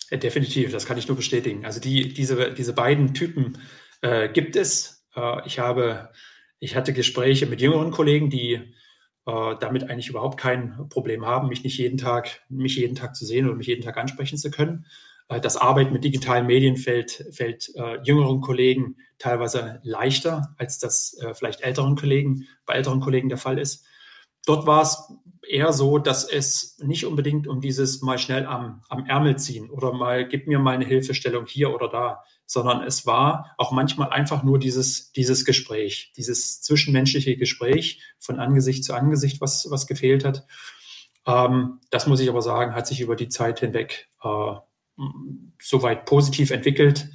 Ja, 0.09 0.17
definitiv, 0.17 0.71
das 0.71 0.85
kann 0.85 0.97
ich 0.97 1.07
nur 1.07 1.15
bestätigen. 1.15 1.65
Also 1.65 1.79
die, 1.79 2.13
diese, 2.13 2.53
diese 2.53 2.73
beiden 2.73 3.13
Typen 3.13 3.57
äh, 4.01 4.27
gibt 4.27 4.57
es. 4.57 5.07
Äh, 5.15 5.47
ich 5.47 5.59
habe, 5.59 6.09
ich 6.59 6.75
hatte 6.75 6.91
Gespräche 6.91 7.45
mit 7.45 7.61
jüngeren 7.61 7.91
Kollegen, 7.91 8.29
die 8.29 8.55
äh, 9.25 9.55
damit 9.59 9.89
eigentlich 9.89 10.09
überhaupt 10.09 10.37
kein 10.37 10.89
Problem 10.89 11.25
haben, 11.25 11.47
mich 11.47 11.63
nicht 11.63 11.77
jeden 11.77 11.97
Tag, 11.97 12.41
mich 12.49 12.75
jeden 12.75 12.95
Tag 12.95 13.15
zu 13.15 13.25
sehen 13.25 13.47
oder 13.47 13.55
mich 13.55 13.67
jeden 13.67 13.83
Tag 13.83 13.97
ansprechen 13.97 14.37
zu 14.37 14.51
können. 14.51 14.85
Äh, 15.31 15.39
das 15.39 15.57
Arbeiten 15.57 15.93
mit 15.93 16.03
digitalen 16.03 16.45
Medien 16.45 16.77
fällt, 16.77 17.25
fällt 17.31 17.73
äh, 17.75 17.99
jüngeren 18.03 18.41
Kollegen 18.41 18.97
teilweise 19.17 19.79
leichter, 19.83 20.53
als 20.57 20.77
das 20.77 21.17
äh, 21.21 21.33
vielleicht 21.33 21.61
älteren 21.61 21.95
Kollegen, 21.95 22.47
bei 22.65 22.73
älteren 22.73 22.99
Kollegen 22.99 23.29
der 23.29 23.37
Fall 23.37 23.57
ist. 23.57 23.85
dort 24.45 24.65
war 24.65 24.81
es 24.81 25.13
eher 25.47 25.73
so, 25.73 25.97
dass 25.97 26.29
es 26.29 26.77
nicht 26.79 27.05
unbedingt 27.05 27.47
um 27.47 27.61
dieses 27.61 28.01
mal 28.01 28.17
schnell 28.17 28.45
am, 28.45 28.81
am 28.89 29.05
Ärmel 29.05 29.37
ziehen 29.37 29.69
oder 29.69 29.93
mal, 29.93 30.27
gib 30.27 30.47
mir 30.47 30.59
mal 30.59 30.75
eine 30.75 30.85
Hilfestellung 30.85 31.45
hier 31.45 31.73
oder 31.73 31.89
da, 31.89 32.23
sondern 32.45 32.83
es 32.83 33.05
war 33.05 33.53
auch 33.57 33.71
manchmal 33.71 34.09
einfach 34.09 34.43
nur 34.43 34.59
dieses, 34.59 35.11
dieses 35.11 35.45
Gespräch, 35.45 36.11
dieses 36.15 36.61
zwischenmenschliche 36.61 37.37
Gespräch 37.37 38.01
von 38.19 38.39
Angesicht 38.39 38.83
zu 38.83 38.93
Angesicht, 38.93 39.41
was, 39.41 39.69
was 39.69 39.87
gefehlt 39.87 40.25
hat. 40.25 40.45
Ähm, 41.25 41.79
das 41.91 42.07
muss 42.07 42.19
ich 42.19 42.29
aber 42.29 42.41
sagen, 42.41 42.73
hat 42.73 42.87
sich 42.87 43.01
über 43.01 43.15
die 43.15 43.29
Zeit 43.29 43.59
hinweg 43.59 44.09
äh, 44.23 44.55
soweit 45.61 46.05
positiv 46.05 46.51
entwickelt, 46.51 47.09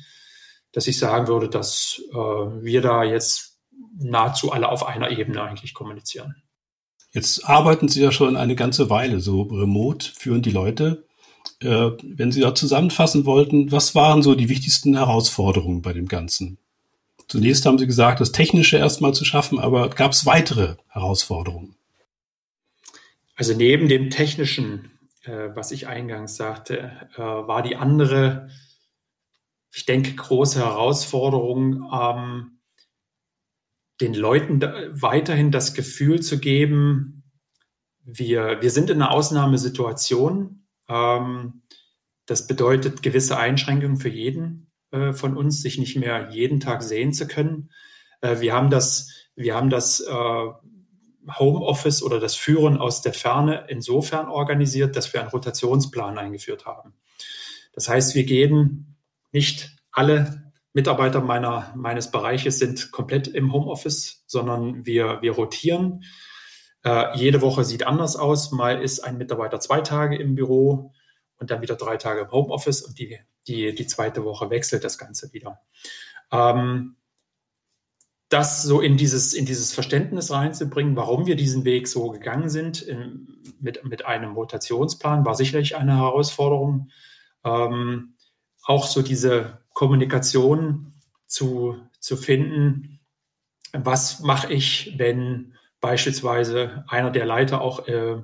dass 0.72 0.86
ich 0.86 0.98
sagen 0.98 1.26
würde, 1.28 1.48
dass 1.48 2.02
äh, 2.12 2.14
wir 2.16 2.82
da 2.82 3.04
jetzt 3.04 3.58
nahezu 3.98 4.52
alle 4.52 4.68
auf 4.68 4.86
einer 4.86 5.10
Ebene 5.10 5.42
eigentlich 5.42 5.74
kommunizieren. 5.74 6.36
Jetzt 7.12 7.48
arbeiten 7.48 7.88
Sie 7.88 8.02
ja 8.02 8.12
schon 8.12 8.36
eine 8.36 8.56
ganze 8.56 8.90
Weile 8.90 9.20
so 9.20 9.42
remote, 9.42 10.12
führen 10.14 10.42
die 10.42 10.50
Leute. 10.50 11.06
Äh, 11.60 11.92
wenn 12.02 12.30
Sie 12.30 12.40
da 12.40 12.54
zusammenfassen 12.54 13.24
wollten, 13.24 13.72
was 13.72 13.94
waren 13.94 14.22
so 14.22 14.34
die 14.34 14.48
wichtigsten 14.50 14.94
Herausforderungen 14.96 15.80
bei 15.80 15.92
dem 15.94 16.08
Ganzen? 16.08 16.58
Zunächst 17.28 17.64
haben 17.66 17.78
Sie 17.78 17.86
gesagt, 17.86 18.20
das 18.20 18.32
Technische 18.32 18.76
erstmal 18.76 19.14
zu 19.14 19.24
schaffen, 19.24 19.58
aber 19.58 19.88
gab 19.88 20.12
es 20.12 20.26
weitere 20.26 20.76
Herausforderungen? 20.88 21.74
Also 23.34 23.54
neben 23.54 23.88
dem 23.88 24.10
Technischen, 24.10 24.90
äh, 25.26 25.54
was 25.54 25.72
ich 25.72 25.86
eingangs 25.86 26.36
sagte, 26.36 27.08
äh, 27.14 27.18
war 27.18 27.62
die 27.62 27.76
andere, 27.76 28.48
ich 29.72 29.84
denke, 29.84 30.14
große 30.14 30.58
Herausforderung, 30.58 31.90
ähm, 31.92 32.60
den 34.00 34.14
Leuten 34.14 34.60
weiterhin 34.60 35.50
das 35.50 35.72
Gefühl 35.74 36.20
zu 36.20 36.38
geben, 36.38 37.16
wir, 38.06 38.62
wir 38.62 38.70
sind 38.70 38.90
in 38.90 39.02
einer 39.02 39.10
Ausnahmesituation. 39.10 40.66
Ähm, 40.88 41.62
das 42.26 42.46
bedeutet 42.46 43.02
gewisse 43.02 43.36
Einschränkungen 43.36 43.96
für 43.96 44.08
jeden 44.08 44.70
äh, 44.92 45.12
von 45.12 45.36
uns, 45.36 45.62
sich 45.62 45.78
nicht 45.78 45.96
mehr 45.96 46.30
jeden 46.30 46.60
Tag 46.60 46.82
sehen 46.82 47.12
zu 47.12 47.26
können. 47.26 47.70
Äh, 48.20 48.40
wir 48.40 48.54
haben 48.54 48.70
das, 48.70 49.10
wir 49.34 49.54
haben 49.54 49.70
das 49.70 50.00
äh, 50.00 50.46
Homeoffice 51.38 52.02
oder 52.02 52.20
das 52.20 52.36
Führen 52.36 52.78
aus 52.78 53.02
der 53.02 53.12
Ferne 53.12 53.66
insofern 53.68 54.28
organisiert, 54.28 54.96
dass 54.96 55.12
wir 55.12 55.20
einen 55.20 55.30
Rotationsplan 55.30 56.18
eingeführt 56.18 56.66
haben. 56.66 56.94
Das 57.72 57.88
heißt, 57.88 58.14
wir 58.14 58.24
gehen 58.24 58.96
nicht 59.32 59.76
alle 59.92 60.52
Mitarbeiter 60.72 61.20
meiner, 61.20 61.72
meines 61.74 62.10
Bereiches 62.10 62.58
sind 62.58 62.90
komplett 62.92 63.28
im 63.28 63.52
Homeoffice, 63.52 64.24
sondern 64.26 64.84
wir, 64.84 65.22
wir 65.22 65.32
rotieren. 65.32 66.04
Äh, 66.84 67.16
jede 67.16 67.40
Woche 67.40 67.64
sieht 67.64 67.86
anders 67.86 68.16
aus. 68.16 68.52
Mal 68.52 68.82
ist 68.82 69.00
ein 69.00 69.16
Mitarbeiter 69.16 69.58
zwei 69.58 69.80
Tage 69.80 70.16
im 70.16 70.34
Büro 70.34 70.92
und 71.38 71.50
dann 71.50 71.62
wieder 71.62 71.76
drei 71.76 71.96
Tage 71.96 72.20
im 72.22 72.30
Homeoffice 72.30 72.82
und 72.82 72.98
die, 72.98 73.18
die, 73.48 73.74
die 73.74 73.86
zweite 73.86 74.24
Woche 74.24 74.50
wechselt 74.50 74.84
das 74.84 74.98
Ganze 74.98 75.32
wieder. 75.32 75.60
Ähm, 76.30 76.96
das 78.28 78.62
so 78.62 78.80
in 78.80 78.96
dieses, 78.96 79.34
in 79.34 79.46
dieses 79.46 79.72
Verständnis 79.72 80.30
reinzubringen, 80.30 80.96
warum 80.96 81.26
wir 81.26 81.36
diesen 81.36 81.64
Weg 81.64 81.86
so 81.86 82.10
gegangen 82.10 82.48
sind 82.48 82.82
in, 82.82 83.28
mit, 83.60 83.84
mit 83.84 84.04
einem 84.04 84.34
Rotationsplan, 84.34 85.24
war 85.24 85.34
sicherlich 85.34 85.76
eine 85.76 85.96
Herausforderung. 85.96 86.90
Ähm, 87.44 88.14
auch 88.64 88.86
so 88.86 89.02
diese 89.02 89.58
Kommunikation 89.72 90.92
zu, 91.26 91.76
zu 92.00 92.16
finden. 92.16 93.00
Was 93.72 94.20
mache 94.20 94.52
ich, 94.52 94.94
wenn 94.96 95.54
beispielsweise 95.80 96.84
einer 96.88 97.10
der 97.10 97.26
Leiter 97.26 97.60
auch 97.60 97.86
äh, 97.86 98.22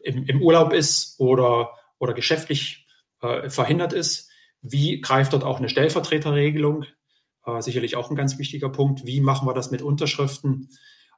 im, 0.00 0.24
im, 0.24 0.42
Urlaub 0.42 0.72
ist 0.72 1.20
oder, 1.20 1.72
oder 1.98 2.14
geschäftlich 2.14 2.86
äh, 3.20 3.50
verhindert 3.50 3.92
ist? 3.92 4.30
Wie 4.62 5.00
greift 5.00 5.34
dort 5.34 5.44
auch 5.44 5.58
eine 5.58 5.68
Stellvertreterregelung? 5.68 6.86
Äh, 7.46 7.62
sicherlich 7.62 7.96
auch 7.96 8.10
ein 8.10 8.16
ganz 8.16 8.38
wichtiger 8.38 8.68
Punkt. 8.68 9.06
Wie 9.06 9.20
machen 9.20 9.46
wir 9.46 9.54
das 9.54 9.70
mit 9.70 9.82
Unterschriften? 9.82 10.68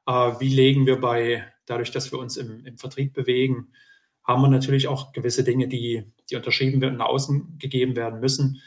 Äh, 0.07 0.13
wie 0.13 0.55
legen 0.55 0.87
wir 0.87 1.01
bei, 1.01 1.45
dadurch, 1.67 1.91
dass 1.91 2.13
wir 2.13 2.19
uns 2.19 2.37
im, 2.37 2.65
im 2.65 2.79
Vertrieb 2.79 3.13
bewegen, 3.13 3.73
haben 4.25 4.43
wir 4.43 4.49
natürlich 4.49 4.89
auch 4.89 5.13
gewisse 5.13 5.45
Dinge, 5.45 5.69
die, 5.69 6.05
die 6.31 6.37
unterschrieben 6.37 6.81
werden, 6.81 6.99
nach 6.99 7.07
außen 7.07 7.59
gegeben 7.59 7.97
werden 7.97 8.21
müssen 8.21 8.63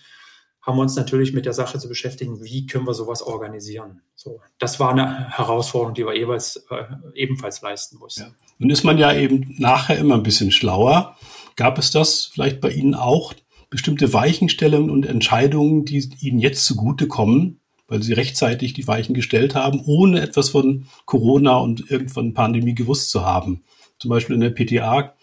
haben 0.66 0.78
wir 0.78 0.82
uns 0.82 0.96
natürlich 0.96 1.32
mit 1.32 1.46
der 1.46 1.54
Sache 1.54 1.78
zu 1.78 1.88
beschäftigen, 1.88 2.44
wie 2.44 2.66
können 2.66 2.88
wir 2.88 2.96
sowas 2.96 3.22
organisieren. 3.22 4.02
So, 4.16 4.42
das 4.58 4.80
war 4.80 4.90
eine 4.90 5.30
Herausforderung, 5.30 5.94
die 5.94 6.06
wir 6.06 6.18
jeweils, 6.18 6.66
äh, 6.72 6.86
ebenfalls 7.14 7.62
leisten 7.62 7.98
mussten. 7.98 8.22
Ja. 8.22 8.32
Nun 8.58 8.72
ist 8.72 8.84
man 8.84 8.98
ja 8.98 9.14
eben 9.14 9.56
nachher 9.60 9.98
immer 10.00 10.16
ein 10.16 10.24
bisschen 10.24 10.52
schlauer. 10.52 11.18
Gab 11.56 11.78
es 11.78 11.92
das 11.92 12.26
vielleicht 12.26 12.62
bei 12.62 12.72
Ihnen 12.72 12.96
auch, 12.96 13.34
bestimmte 13.70 14.14
Weichenstellungen 14.14 14.90
und 14.90 15.06
Entscheidungen, 15.06 15.86
die 15.86 16.10
Ihnen 16.20 16.40
jetzt 16.40 16.66
zugutekommen, 16.66 17.60
weil 17.88 18.02
Sie 18.02 18.14
rechtzeitig 18.14 18.74
die 18.74 18.88
Weichen 18.88 19.14
gestellt 19.14 19.56
haben, 19.56 19.82
ohne 19.86 20.22
etwas 20.22 20.50
von 20.50 20.88
Corona 21.06 21.58
und 21.58 21.90
irgendwann 21.90 22.34
Pandemie 22.34 22.76
gewusst 22.76 23.12
zu 23.12 23.26
haben? 23.26 23.64
Zum 24.00 24.10
Beispiel 24.10 24.36
in 24.36 24.42
der 24.42 24.50
PTA 24.50 25.14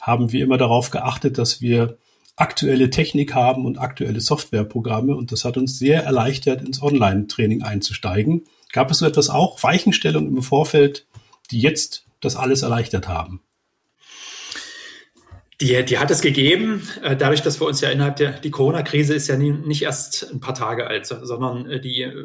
haben 0.00 0.32
wir 0.32 0.42
immer 0.42 0.58
darauf 0.58 0.90
geachtet, 0.90 1.38
dass 1.38 1.60
wir 1.60 1.98
aktuelle 2.36 2.90
Technik 2.90 3.34
haben 3.34 3.64
und 3.64 3.78
aktuelle 3.78 4.20
Softwareprogramme 4.20 5.16
und 5.16 5.32
das 5.32 5.44
hat 5.44 5.56
uns 5.56 5.78
sehr 5.78 6.04
erleichtert, 6.04 6.62
ins 6.62 6.82
Online-Training 6.82 7.62
einzusteigen. 7.62 8.44
Gab 8.72 8.90
es 8.90 8.98
so 8.98 9.06
etwas 9.06 9.30
auch, 9.30 9.62
Weichenstellungen 9.62 10.36
im 10.36 10.42
Vorfeld, 10.42 11.06
die 11.50 11.60
jetzt 11.60 12.04
das 12.20 12.36
alles 12.36 12.62
erleichtert 12.62 13.08
haben? 13.08 13.40
Die, 15.60 15.84
die 15.84 15.98
hat 15.98 16.10
es 16.10 16.20
gegeben, 16.20 16.86
äh, 17.02 17.16
dadurch, 17.16 17.40
dass 17.40 17.60
wir 17.60 17.66
uns 17.66 17.80
ja 17.80 17.90
innerhalb 17.90 18.16
der 18.16 18.32
die 18.40 18.50
Corona-Krise 18.50 19.14
ist 19.14 19.28
ja 19.28 19.36
nie, 19.36 19.52
nicht 19.52 19.82
erst 19.82 20.30
ein 20.30 20.40
paar 20.40 20.54
Tage 20.54 20.86
alt, 20.86 21.06
sondern 21.06 21.70
äh, 21.70 21.80
die 21.80 22.02
äh, 22.02 22.24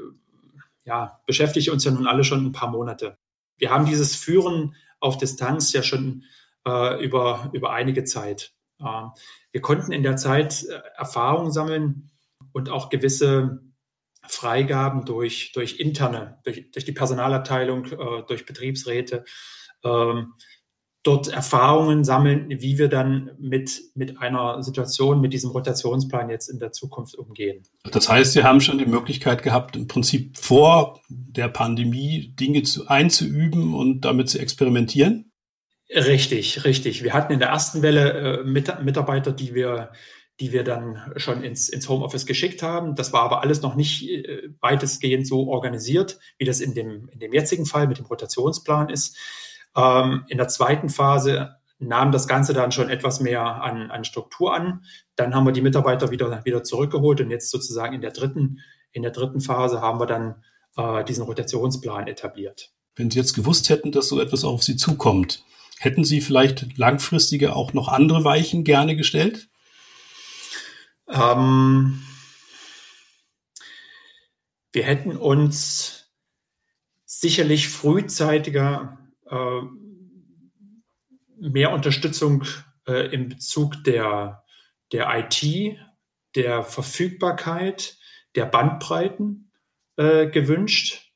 ja, 0.84 1.22
beschäftigt 1.26 1.70
uns 1.70 1.86
ja 1.86 1.92
nun 1.92 2.08
alle 2.08 2.24
schon 2.24 2.46
ein 2.46 2.52
paar 2.52 2.70
Monate. 2.70 3.18
Wir 3.58 3.70
haben 3.70 3.86
dieses 3.86 4.16
Führen 4.16 4.76
auf 5.00 5.18
Distanz 5.18 5.72
ja 5.72 5.84
schon 5.84 6.24
äh, 6.66 7.04
über, 7.04 7.50
über 7.54 7.72
einige 7.72 8.04
Zeit. 8.04 8.54
Ähm, 8.80 9.12
wir 9.52 9.62
konnten 9.62 9.92
in 9.92 10.04
der 10.04 10.18
Zeit 10.18 10.64
äh, 10.64 10.82
Erfahrungen 10.96 11.52
sammeln 11.52 12.10
und 12.52 12.70
auch 12.70 12.90
gewisse 12.90 13.62
Freigaben 14.28 15.06
durch, 15.06 15.52
durch 15.54 15.80
interne, 15.80 16.40
durch, 16.44 16.72
durch 16.72 16.86
die 16.86 16.92
Personalabteilung, 16.92 17.86
äh, 17.86 18.24
durch 18.28 18.46
Betriebsräte, 18.46 19.26
ähm, 19.84 20.34
dort 21.04 21.30
Erfahrungen 21.30 22.04
sammeln, 22.04 22.46
wie 22.50 22.78
wir 22.78 22.88
dann 22.88 23.32
mit, 23.40 23.82
mit 23.96 24.20
einer 24.20 24.62
Situation, 24.62 25.20
mit 25.20 25.34
diesem 25.34 25.50
Rotationsplan 25.50 26.30
jetzt 26.30 26.48
in 26.48 26.60
der 26.60 26.72
Zukunft 26.72 27.16
umgehen. 27.16 27.64
Das 27.92 28.08
heißt, 28.08 28.34
Sie 28.34 28.44
haben 28.44 28.62
schon 28.62 28.78
die 28.78 28.86
Möglichkeit 28.86 29.42
gehabt, 29.42 29.76
im 29.76 29.88
Prinzip 29.88 30.38
vor 30.38 31.02
der 31.10 31.48
Pandemie 31.48 32.36
Dinge 32.40 32.62
zu, 32.64 32.88
einzuüben 32.88 33.74
und 33.74 34.02
damit 34.02 34.30
zu 34.30 34.38
experimentieren? 34.38 35.32
Richtig, 35.90 36.64
richtig. 36.64 37.04
Wir 37.04 37.14
hatten 37.14 37.34
in 37.34 37.40
der 37.40 37.50
ersten 37.50 37.82
Welle 37.82 38.42
äh, 38.42 38.44
Mit 38.44 38.84
Mitarbeiter, 38.84 39.32
die 39.32 39.56
wir, 39.56 39.92
die 40.40 40.54
wir 40.54 40.64
dann 40.64 41.12
schon 41.18 41.44
ins, 41.44 41.68
ins 41.68 41.90
Homeoffice 41.90 42.26
geschickt 42.28 42.62
haben. 42.62 42.96
Das 42.96 43.12
war 43.12 43.24
aber 43.24 43.42
alles 43.42 43.62
noch 43.62 43.76
nicht 43.76 44.08
äh, 44.08 44.50
weitestgehend 44.62 45.28
so 45.28 45.48
organisiert, 45.48 46.20
wie 46.38 46.46
das 46.46 46.62
in 46.62 46.76
dem, 46.76 47.10
in 47.12 47.20
dem 47.20 47.34
jetzigen 47.34 47.66
Fall 47.66 47.88
mit 47.88 47.98
dem 47.98 48.06
Rotationsplan 48.06 48.90
ist. 48.90 49.18
Ähm, 49.76 50.26
in 50.28 50.38
der 50.38 50.48
zweiten 50.48 50.90
Phase 50.90 51.56
nahm 51.80 52.12
das 52.12 52.28
Ganze 52.28 52.54
dann 52.54 52.72
schon 52.72 52.90
etwas 52.90 53.22
mehr 53.22 53.42
an, 53.42 53.90
an 53.90 54.04
Struktur 54.04 54.54
an. 54.54 54.84
Dann 55.16 55.34
haben 55.34 55.46
wir 55.46 55.54
die 55.54 55.62
Mitarbeiter 55.62 56.12
wieder, 56.12 56.46
wieder 56.46 56.64
zurückgeholt 56.64 57.22
und 57.22 57.32
jetzt 57.32 57.50
sozusagen 57.50 57.96
in 57.96 58.02
der 58.02 58.12
dritten, 58.12 58.60
in 58.92 59.02
der 59.02 59.12
dritten 59.12 59.42
Phase 59.42 59.82
haben 59.82 60.00
wir 60.00 60.06
dann 60.06 60.44
äh, 60.78 61.04
diesen 61.04 61.24
Rotationsplan 61.24 62.08
etabliert. 62.08 62.72
Wenn 62.96 63.10
Sie 63.10 63.18
jetzt 63.18 63.34
gewusst 63.34 63.70
hätten, 63.70 63.92
dass 63.92 64.10
so 64.10 64.20
etwas 64.22 64.44
auf 64.44 64.64
Sie 64.64 64.76
zukommt, 64.76 65.44
Hätten 65.82 66.04
Sie 66.04 66.22
vielleicht 66.22 66.78
langfristige 66.78 67.56
auch 67.56 67.74
noch 67.74 67.88
andere 67.88 68.24
Weichen 68.24 68.64
gerne 68.64 68.96
gestellt? 68.96 69.50
Ähm, 71.08 72.04
wir 74.72 74.84
hätten 74.84 75.18
uns 75.18 76.06
sicherlich 77.04 77.70
frühzeitiger 77.70 79.00
mehr 81.42 81.72
Unterstützung 81.72 82.44
äh, 82.88 83.14
in 83.14 83.30
Bezug 83.30 83.84
der, 83.84 84.44
der 84.92 85.08
IT, 85.18 85.78
der 86.36 86.64
Verfügbarkeit, 86.64 87.98
der 88.36 88.46
Bandbreiten 88.46 89.52
äh, 89.98 90.28
gewünscht, 90.28 91.12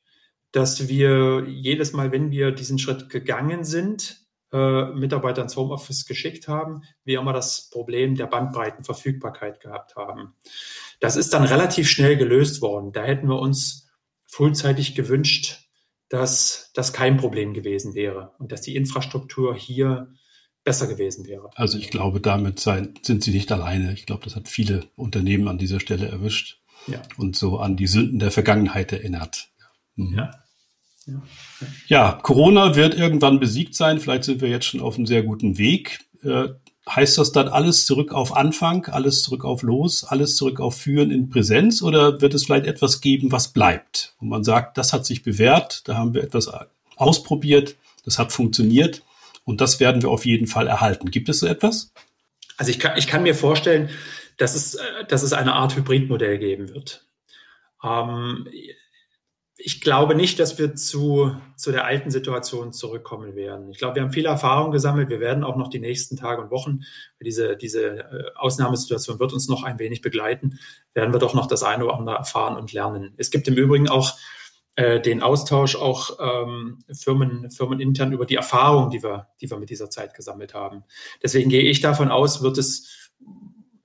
dass 0.52 0.88
wir 0.88 1.44
jedes 1.46 1.92
Mal, 1.92 2.12
wenn 2.12 2.30
wir 2.30 2.50
diesen 2.50 2.78
Schritt 2.78 3.08
gegangen 3.08 3.64
sind, 3.64 4.26
äh, 4.52 4.86
Mitarbeiter 4.86 5.42
ins 5.42 5.56
Homeoffice 5.56 6.06
geschickt 6.06 6.48
haben, 6.48 6.82
wir 7.04 7.20
immer 7.20 7.32
das 7.32 7.68
Problem 7.70 8.14
der 8.14 8.26
Bandbreitenverfügbarkeit 8.26 9.60
gehabt 9.60 9.96
haben. 9.96 10.34
Das 11.00 11.16
ist 11.16 11.34
dann 11.34 11.44
relativ 11.44 11.88
schnell 11.88 12.16
gelöst 12.16 12.62
worden. 12.62 12.92
Da 12.92 13.04
hätten 13.04 13.28
wir 13.28 13.38
uns 13.38 13.90
frühzeitig 14.24 14.94
gewünscht, 14.94 15.65
dass 16.08 16.70
das 16.74 16.92
kein 16.92 17.16
Problem 17.16 17.52
gewesen 17.52 17.94
wäre 17.94 18.32
und 18.38 18.52
dass 18.52 18.62
die 18.62 18.76
Infrastruktur 18.76 19.54
hier 19.54 20.08
besser 20.64 20.86
gewesen 20.86 21.26
wäre. 21.26 21.50
Also 21.54 21.78
ich 21.78 21.90
glaube, 21.90 22.20
damit 22.20 22.58
sein, 22.58 22.94
sind 23.02 23.22
Sie 23.22 23.30
nicht 23.30 23.50
alleine. 23.52 23.92
Ich 23.92 24.04
glaube, 24.04 24.24
das 24.24 24.34
hat 24.34 24.48
viele 24.48 24.88
Unternehmen 24.96 25.48
an 25.48 25.58
dieser 25.58 25.80
Stelle 25.80 26.08
erwischt 26.08 26.60
ja. 26.86 27.00
und 27.16 27.36
so 27.36 27.58
an 27.58 27.76
die 27.76 27.86
Sünden 27.86 28.18
der 28.18 28.30
Vergangenheit 28.30 28.92
erinnert. 28.92 29.48
Mhm. 29.94 30.16
Ja. 30.16 30.30
Ja. 31.06 31.22
ja. 31.86 32.12
Corona 32.20 32.74
wird 32.74 32.94
irgendwann 32.94 33.38
besiegt 33.38 33.74
sein. 33.74 34.00
Vielleicht 34.00 34.24
sind 34.24 34.40
wir 34.40 34.48
jetzt 34.48 34.66
schon 34.66 34.80
auf 34.80 34.96
einem 34.96 35.06
sehr 35.06 35.22
guten 35.22 35.56
Weg. 35.56 36.00
Äh, 36.22 36.48
heißt 36.88 37.18
das 37.18 37.32
dann 37.32 37.48
alles 37.48 37.84
zurück 37.84 38.12
auf 38.12 38.36
Anfang, 38.36 38.86
alles 38.86 39.22
zurück 39.22 39.44
auf 39.44 39.62
Los, 39.62 40.04
alles 40.04 40.36
zurück 40.36 40.60
auf 40.60 40.76
Führen 40.76 41.10
in 41.10 41.30
Präsenz 41.30 41.82
oder 41.82 42.20
wird 42.20 42.34
es 42.34 42.44
vielleicht 42.44 42.66
etwas 42.66 43.00
geben, 43.00 43.32
was 43.32 43.48
bleibt? 43.48 44.14
Und 44.20 44.28
man 44.28 44.44
sagt, 44.44 44.78
das 44.78 44.92
hat 44.92 45.04
sich 45.04 45.22
bewährt, 45.22 45.88
da 45.88 45.96
haben 45.96 46.14
wir 46.14 46.22
etwas 46.22 46.50
ausprobiert, 46.96 47.76
das 48.04 48.18
hat 48.18 48.32
funktioniert 48.32 49.02
und 49.44 49.60
das 49.60 49.80
werden 49.80 50.02
wir 50.02 50.10
auf 50.10 50.24
jeden 50.24 50.46
Fall 50.46 50.68
erhalten. 50.68 51.10
Gibt 51.10 51.28
es 51.28 51.40
so 51.40 51.46
etwas? 51.46 51.92
Also 52.56 52.70
ich 52.70 52.78
kann, 52.78 52.96
ich 52.96 53.06
kann 53.06 53.22
mir 53.22 53.34
vorstellen, 53.34 53.90
dass 54.36 54.54
es, 54.54 54.74
äh, 54.74 55.04
dass 55.08 55.22
es 55.22 55.32
eine 55.32 55.54
Art 55.54 55.76
Hybridmodell 55.76 56.38
geben 56.38 56.68
wird. 56.68 57.04
Ähm, 57.82 58.48
ich 59.58 59.80
glaube 59.80 60.14
nicht, 60.14 60.38
dass 60.38 60.58
wir 60.58 60.74
zu, 60.74 61.34
zu 61.56 61.72
der 61.72 61.86
alten 61.86 62.10
Situation 62.10 62.72
zurückkommen 62.72 63.34
werden. 63.36 63.70
Ich 63.70 63.78
glaube, 63.78 63.94
wir 63.94 64.02
haben 64.02 64.12
viele 64.12 64.28
Erfahrungen 64.28 64.70
gesammelt. 64.70 65.08
Wir 65.08 65.20
werden 65.20 65.44
auch 65.44 65.56
noch 65.56 65.68
die 65.68 65.78
nächsten 65.78 66.16
Tage 66.16 66.42
und 66.42 66.50
Wochen, 66.50 66.80
diese, 67.20 67.56
diese 67.56 67.98
äh, 68.00 68.24
Ausnahmesituation 68.34 69.18
wird 69.18 69.32
uns 69.32 69.48
noch 69.48 69.62
ein 69.62 69.78
wenig 69.78 70.02
begleiten, 70.02 70.58
werden 70.92 71.12
wir 71.12 71.18
doch 71.18 71.32
noch 71.32 71.46
das 71.46 71.62
eine 71.62 71.86
oder 71.86 71.94
andere 71.94 72.16
erfahren 72.16 72.56
und 72.56 72.72
lernen. 72.72 73.14
Es 73.16 73.30
gibt 73.30 73.48
im 73.48 73.54
Übrigen 73.54 73.88
auch 73.88 74.14
äh, 74.74 75.00
den 75.00 75.22
Austausch 75.22 75.74
auch 75.74 76.18
ähm, 76.20 76.84
Firmen, 76.92 77.50
firmenintern 77.50 78.12
über 78.12 78.26
die 78.26 78.34
Erfahrungen, 78.34 78.90
die 78.90 79.02
wir, 79.02 79.28
die 79.40 79.50
wir 79.50 79.58
mit 79.58 79.70
dieser 79.70 79.88
Zeit 79.88 80.12
gesammelt 80.12 80.52
haben. 80.52 80.84
Deswegen 81.22 81.48
gehe 81.48 81.62
ich 81.62 81.80
davon 81.80 82.10
aus, 82.10 82.42
wird 82.42 82.58
es 82.58 83.10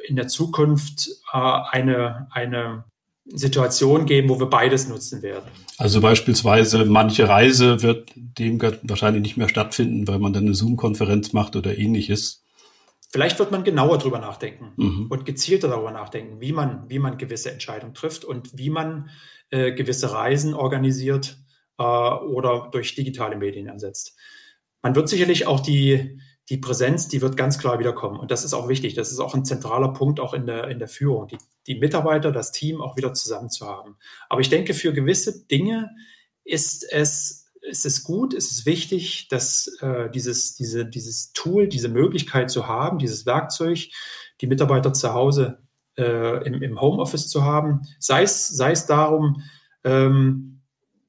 in 0.06 0.18
der 0.18 0.28
Zukunft 0.28 1.08
äh, 1.32 1.38
eine, 1.38 2.28
eine 2.32 2.91
Situation 3.34 4.06
geben, 4.06 4.30
wo 4.30 4.40
wir 4.40 4.48
beides 4.48 4.88
nutzen 4.88 5.22
werden. 5.22 5.50
Also 5.78 6.02
beispielsweise 6.02 6.86
manche 6.86 7.28
Reise 7.28 7.82
wird 7.82 8.12
dem 8.16 8.62
wahrscheinlich 8.62 9.24
nicht 9.24 9.38
mehr 9.38 9.50
stattfinden, 9.50 10.08
weil 10.08 10.20
man 10.20 10.34
dann 10.34 10.46
eine 10.46 10.54
Zoom-Konferenz 10.54 11.34
macht 11.34 11.56
oder 11.56 11.78
ähnliches. 11.78 12.44
Vielleicht 13.10 13.40
wird 13.40 13.52
man 13.52 13.64
genauer 13.64 13.98
darüber 13.98 14.20
nachdenken 14.20 14.72
mhm. 14.78 15.08
und 15.10 15.26
gezielter 15.26 15.68
darüber 15.68 15.92
nachdenken, 15.92 16.40
wie 16.40 16.54
man, 16.54 16.90
wie 16.90 17.00
man 17.00 17.18
gewisse 17.18 17.52
Entscheidungen 17.52 17.94
trifft 17.94 18.24
und 18.24 18.58
wie 18.58 18.70
man 18.70 19.10
äh, 19.50 19.74
gewisse 19.74 20.14
Reisen 20.14 20.54
organisiert 20.54 21.38
äh, 21.78 21.84
oder 21.84 22.70
durch 22.72 22.96
digitale 22.96 23.36
Medien 23.36 23.68
ersetzt. 23.68 24.18
Man 24.82 24.96
wird 24.96 25.10
sicherlich 25.10 25.46
auch 25.46 25.60
die, 25.60 26.20
die 26.50 26.58
Präsenz, 26.58 27.08
die 27.08 27.22
wird 27.22 27.38
ganz 27.38 27.58
klar 27.58 27.80
wiederkommen. 27.80 28.20
Und 28.20 28.32
das 28.32 28.46
ist 28.46 28.54
auch 28.54 28.68
wichtig. 28.68 28.94
Das 28.94 29.12
ist 29.12 29.20
auch 29.20 29.34
ein 29.34 29.46
zentraler 29.46 29.90
Punkt 29.90 30.20
auch 30.20 30.34
in 30.34 30.46
der, 30.46 30.70
in 30.70 30.80
der 30.80 30.88
Führung, 30.88 31.28
die, 31.28 31.38
die 31.68 31.76
Mitarbeiter, 31.76 32.32
das 32.32 32.52
Team 32.52 32.82
auch 32.82 32.98
wieder 32.98 33.14
zusammen 33.14 33.50
zu 33.50 33.68
haben. 33.68 33.98
Aber 34.30 34.42
ich 34.42 34.50
denke, 34.50 34.74
für 34.74 34.94
gewisse 34.94 35.46
Dinge 35.46 35.92
ist 36.44 36.86
es, 36.92 37.46
ist 37.62 37.86
es 37.86 38.04
gut, 38.04 38.34
ist 38.34 38.52
es 38.52 38.66
wichtig, 38.66 39.28
dass 39.30 39.68
äh, 39.82 40.10
dieses, 40.10 40.56
diese, 40.56 40.86
dieses 40.86 41.34
Tool, 41.34 41.68
diese 41.68 41.90
Möglichkeit 41.90 42.50
zu 42.50 42.68
haben, 42.68 42.98
dieses 42.98 43.26
Werkzeug, 43.26 43.90
die 44.42 44.48
Mitarbeiter 44.48 44.94
zu 44.94 45.14
Hause 45.14 45.60
äh, 45.98 46.46
im, 46.48 46.62
im 46.62 46.82
Homeoffice 46.82 47.28
zu 47.28 47.44
haben, 47.44 47.82
sei 48.00 48.24
es, 48.24 48.48
sei 48.48 48.72
es 48.72 48.88
darum, 48.88 49.44
ähm, 49.84 50.62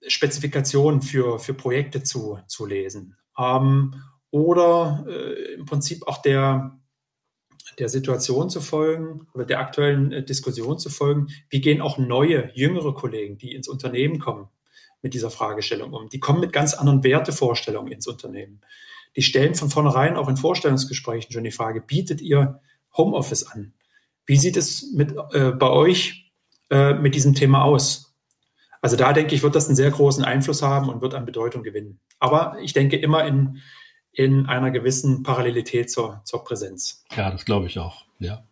Spezifikationen 0.06 1.00
für, 1.00 1.38
für 1.38 1.54
Projekte 1.54 2.02
zu, 2.02 2.38
zu 2.46 2.66
lesen. 2.66 3.16
Ähm, 3.38 3.94
oder 4.30 5.06
äh, 5.08 5.54
im 5.54 5.64
Prinzip 5.64 6.06
auch 6.06 6.20
der, 6.20 6.78
der 7.78 7.88
Situation 7.88 8.50
zu 8.50 8.60
folgen 8.60 9.26
oder 9.34 9.44
der 9.44 9.60
aktuellen 9.60 10.12
äh, 10.12 10.24
Diskussion 10.24 10.78
zu 10.78 10.90
folgen, 10.90 11.28
wie 11.48 11.60
gehen 11.60 11.80
auch 11.80 11.98
neue, 11.98 12.50
jüngere 12.54 12.94
Kollegen, 12.94 13.38
die 13.38 13.54
ins 13.54 13.68
Unternehmen 13.68 14.18
kommen, 14.18 14.48
mit 15.02 15.14
dieser 15.14 15.30
Fragestellung 15.30 15.92
um. 15.92 16.08
Die 16.08 16.20
kommen 16.20 16.40
mit 16.40 16.52
ganz 16.52 16.74
anderen 16.74 17.02
Wertevorstellungen 17.02 17.92
ins 17.92 18.06
Unternehmen. 18.06 18.60
Die 19.16 19.22
stellen 19.22 19.54
von 19.54 19.68
vornherein 19.68 20.16
auch 20.16 20.28
in 20.28 20.36
Vorstellungsgesprächen 20.36 21.32
schon 21.32 21.44
die 21.44 21.50
Frage, 21.50 21.80
bietet 21.80 22.20
ihr 22.20 22.60
Homeoffice 22.96 23.44
an? 23.44 23.74
Wie 24.26 24.36
sieht 24.36 24.56
es 24.56 24.92
mit, 24.92 25.14
äh, 25.32 25.50
bei 25.50 25.68
euch 25.68 26.32
äh, 26.70 26.94
mit 26.94 27.14
diesem 27.14 27.34
Thema 27.34 27.64
aus? 27.64 28.14
Also 28.80 28.96
da 28.96 29.12
denke 29.12 29.34
ich, 29.34 29.42
wird 29.42 29.54
das 29.54 29.66
einen 29.66 29.76
sehr 29.76 29.90
großen 29.90 30.24
Einfluss 30.24 30.62
haben 30.62 30.88
und 30.88 31.02
wird 31.02 31.14
an 31.14 31.24
Bedeutung 31.24 31.62
gewinnen. 31.62 32.00
Aber 32.18 32.56
ich 32.60 32.72
denke 32.72 32.96
immer 32.96 33.24
in, 33.24 33.60
in 34.12 34.46
einer 34.46 34.70
gewissen 34.70 35.22
Parallelität 35.22 35.90
zur, 35.90 36.20
zur 36.24 36.44
Präsenz. 36.44 37.04
Ja, 37.16 37.30
das 37.30 37.44
glaube 37.44 37.66
ich 37.66 37.78
auch. 37.78 38.04
Ja. 38.18 38.44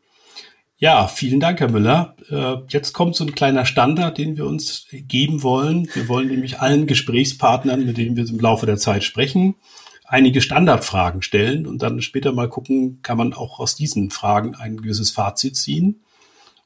Ja, 0.79 1.09
vielen 1.09 1.41
Dank, 1.41 1.61
Herr 1.61 1.71
Müller. 1.71 2.17
Äh, 2.31 2.57
jetzt 2.69 2.95
kommt 2.95 3.15
so 3.15 3.25
ein 3.25 3.35
kleiner 3.35 3.67
Standard, 3.67 4.17
den 4.17 4.39
wir 4.39 4.47
uns 4.47 4.87
geben 4.91 5.43
wollen. 5.43 5.91
Wir 5.93 6.09
wollen 6.09 6.29
nämlich 6.29 6.61
allen 6.61 6.87
Gesprächspartnern, 6.87 7.85
mit 7.85 7.99
denen 7.99 8.17
wir 8.17 8.27
im 8.27 8.41
Laufe 8.41 8.65
der 8.65 8.79
Zeit 8.79 9.05
sprechen, 9.05 9.57
einige 10.05 10.41
Standardfragen 10.41 11.21
stellen 11.21 11.67
und 11.67 11.83
dann 11.83 12.01
später 12.01 12.33
mal 12.33 12.49
gucken, 12.49 13.03
kann 13.03 13.19
man 13.19 13.35
auch 13.35 13.61
aus 13.61 13.77
diesen 13.77 14.11
Fragen 14.11 14.55
ein 14.55 14.79
gewisses 14.79 15.11
Fazit 15.11 15.57
ziehen. 15.57 16.01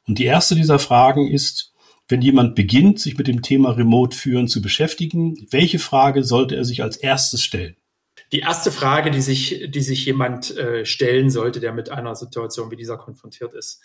Und 0.07 0.21
die 0.21 0.27
erste 0.27 0.55
dieser 0.55 0.79
Fragen 0.79 1.27
ist, 1.27 1.73
wenn 2.07 2.23
jemand 2.23 2.55
beginnt, 2.55 3.01
sich 3.01 3.19
mit 3.19 3.27
dem 3.27 3.43
Thema 3.43 3.71
Remote 3.71 4.17
führen 4.17 4.47
zu 4.47 4.63
beschäftigen, 4.63 5.45
welche 5.51 5.81
Frage 5.81 6.23
sollte 6.23 6.55
er 6.55 6.65
sich 6.65 6.85
als 6.85 6.97
erstes 6.97 7.43
stellen? 7.43 7.75
Die 8.33 8.41
erste 8.41 8.73
Frage, 8.73 9.11
die 9.11 9.21
sich, 9.21 9.67
die 9.69 9.81
sich 9.81 10.05
jemand 10.07 10.57
äh, 10.57 10.85
stellen 10.85 11.31
sollte, 11.31 11.61
der 11.61 11.73
mit 11.73 11.91
einer 11.91 12.17
Situation 12.17 12.71
wie 12.71 12.77
dieser 12.77 12.97
konfrontiert 12.97 13.55
ist. 13.55 13.81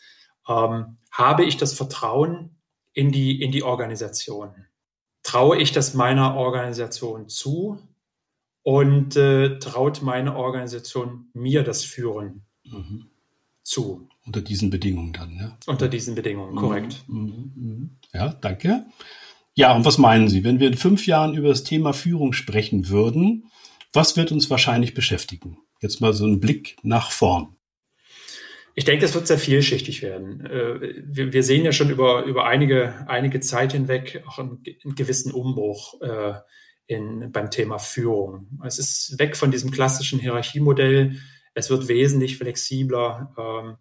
Ähm, 0.47 0.97
habe 1.11 1.45
ich 1.45 1.57
das 1.57 1.73
Vertrauen 1.73 2.57
in 2.93 3.11
die, 3.11 3.41
in 3.41 3.51
die 3.51 3.63
Organisation? 3.63 4.65
Traue 5.23 5.57
ich 5.61 5.71
das 5.71 5.93
meiner 5.93 6.35
Organisation 6.35 7.27
zu? 7.27 7.79
Und 8.61 9.15
äh, 9.15 9.57
traut 9.59 10.01
meine 10.01 10.35
Organisation 10.35 11.29
mir 11.33 11.63
das 11.63 11.85
Führen 11.85 12.43
mhm. 12.65 13.07
zu? 13.63 14.09
Unter 14.25 14.41
diesen 14.41 14.69
Bedingungen 14.69 15.13
dann, 15.13 15.35
ja? 15.37 15.57
Unter 15.65 15.87
diesen 15.87 16.13
Bedingungen, 16.15 16.55
korrekt. 16.55 17.03
Mhm. 17.07 17.19
mhm. 17.19 17.51
Mhm. 17.55 17.89
Ja, 18.13 18.33
danke. 18.33 18.85
Ja, 19.55 19.75
und 19.75 19.85
was 19.85 19.97
meinen 19.97 20.29
Sie, 20.29 20.43
wenn 20.43 20.59
wir 20.59 20.67
in 20.67 20.77
fünf 20.77 21.05
Jahren 21.05 21.35
über 21.35 21.49
das 21.49 21.63
Thema 21.63 21.93
Führung 21.93 22.33
sprechen 22.33 22.89
würden, 22.89 23.49
was 23.93 24.17
wird 24.17 24.31
uns 24.31 24.49
wahrscheinlich 24.49 24.93
beschäftigen? 24.93 25.57
Jetzt 25.81 26.01
mal 26.01 26.13
so 26.13 26.25
ein 26.25 26.39
Blick 26.39 26.77
nach 26.83 27.11
vorn. 27.11 27.55
Ich 28.75 28.85
denke, 28.85 29.05
es 29.05 29.13
wird 29.13 29.27
sehr 29.27 29.37
vielschichtig 29.37 30.01
werden. 30.01 30.45
Äh, 30.45 31.03
wir, 31.05 31.43
sehen 31.43 31.65
ja 31.65 31.73
schon 31.73 31.89
über, 31.89 32.23
über 32.23 32.45
einige, 32.45 33.05
einige 33.09 33.41
Zeit 33.41 33.73
hinweg 33.73 34.23
auch 34.27 34.39
einen, 34.39 34.63
gewissen 34.95 35.33
Umbruch 35.33 36.01
äh, 36.01 36.35
in, 36.87 37.29
beim 37.31 37.51
Thema 37.51 37.77
Führung. 37.77 38.47
Es 38.65 38.79
ist 38.79 39.19
weg 39.19 39.35
von 39.35 39.51
diesem 39.51 39.71
klassischen 39.71 40.19
Hierarchiemodell. 40.19 41.17
Es 41.53 41.69
wird 41.69 41.87
wesentlich 41.87 42.37
flexibler. 42.37 43.35
Ähm, 43.37 43.77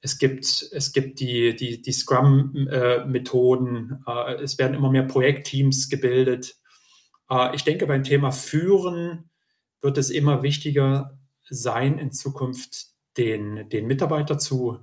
es 0.00 0.16
gibt, 0.18 0.68
es 0.72 0.92
gibt 0.92 1.20
die, 1.20 1.54
die, 1.56 1.82
die 1.82 1.92
Scrum-Methoden. 1.92 4.04
Äh, 4.06 4.34
es 4.34 4.58
werden 4.58 4.74
immer 4.74 4.90
mehr 4.90 5.04
Projektteams 5.04 5.88
gebildet. 5.88 6.56
Äh, 7.32 7.54
ich 7.54 7.64
denke, 7.64 7.86
beim 7.86 8.04
Thema 8.04 8.30
Führen 8.30 9.30
wird 9.80 9.98
es 9.98 10.10
immer 10.10 10.42
wichtiger 10.42 11.18
sein, 11.48 11.98
in 11.98 12.12
Zukunft 12.12 12.86
den, 13.16 13.68
den 13.68 13.86
Mitarbeiter 13.86 14.38
zu 14.38 14.78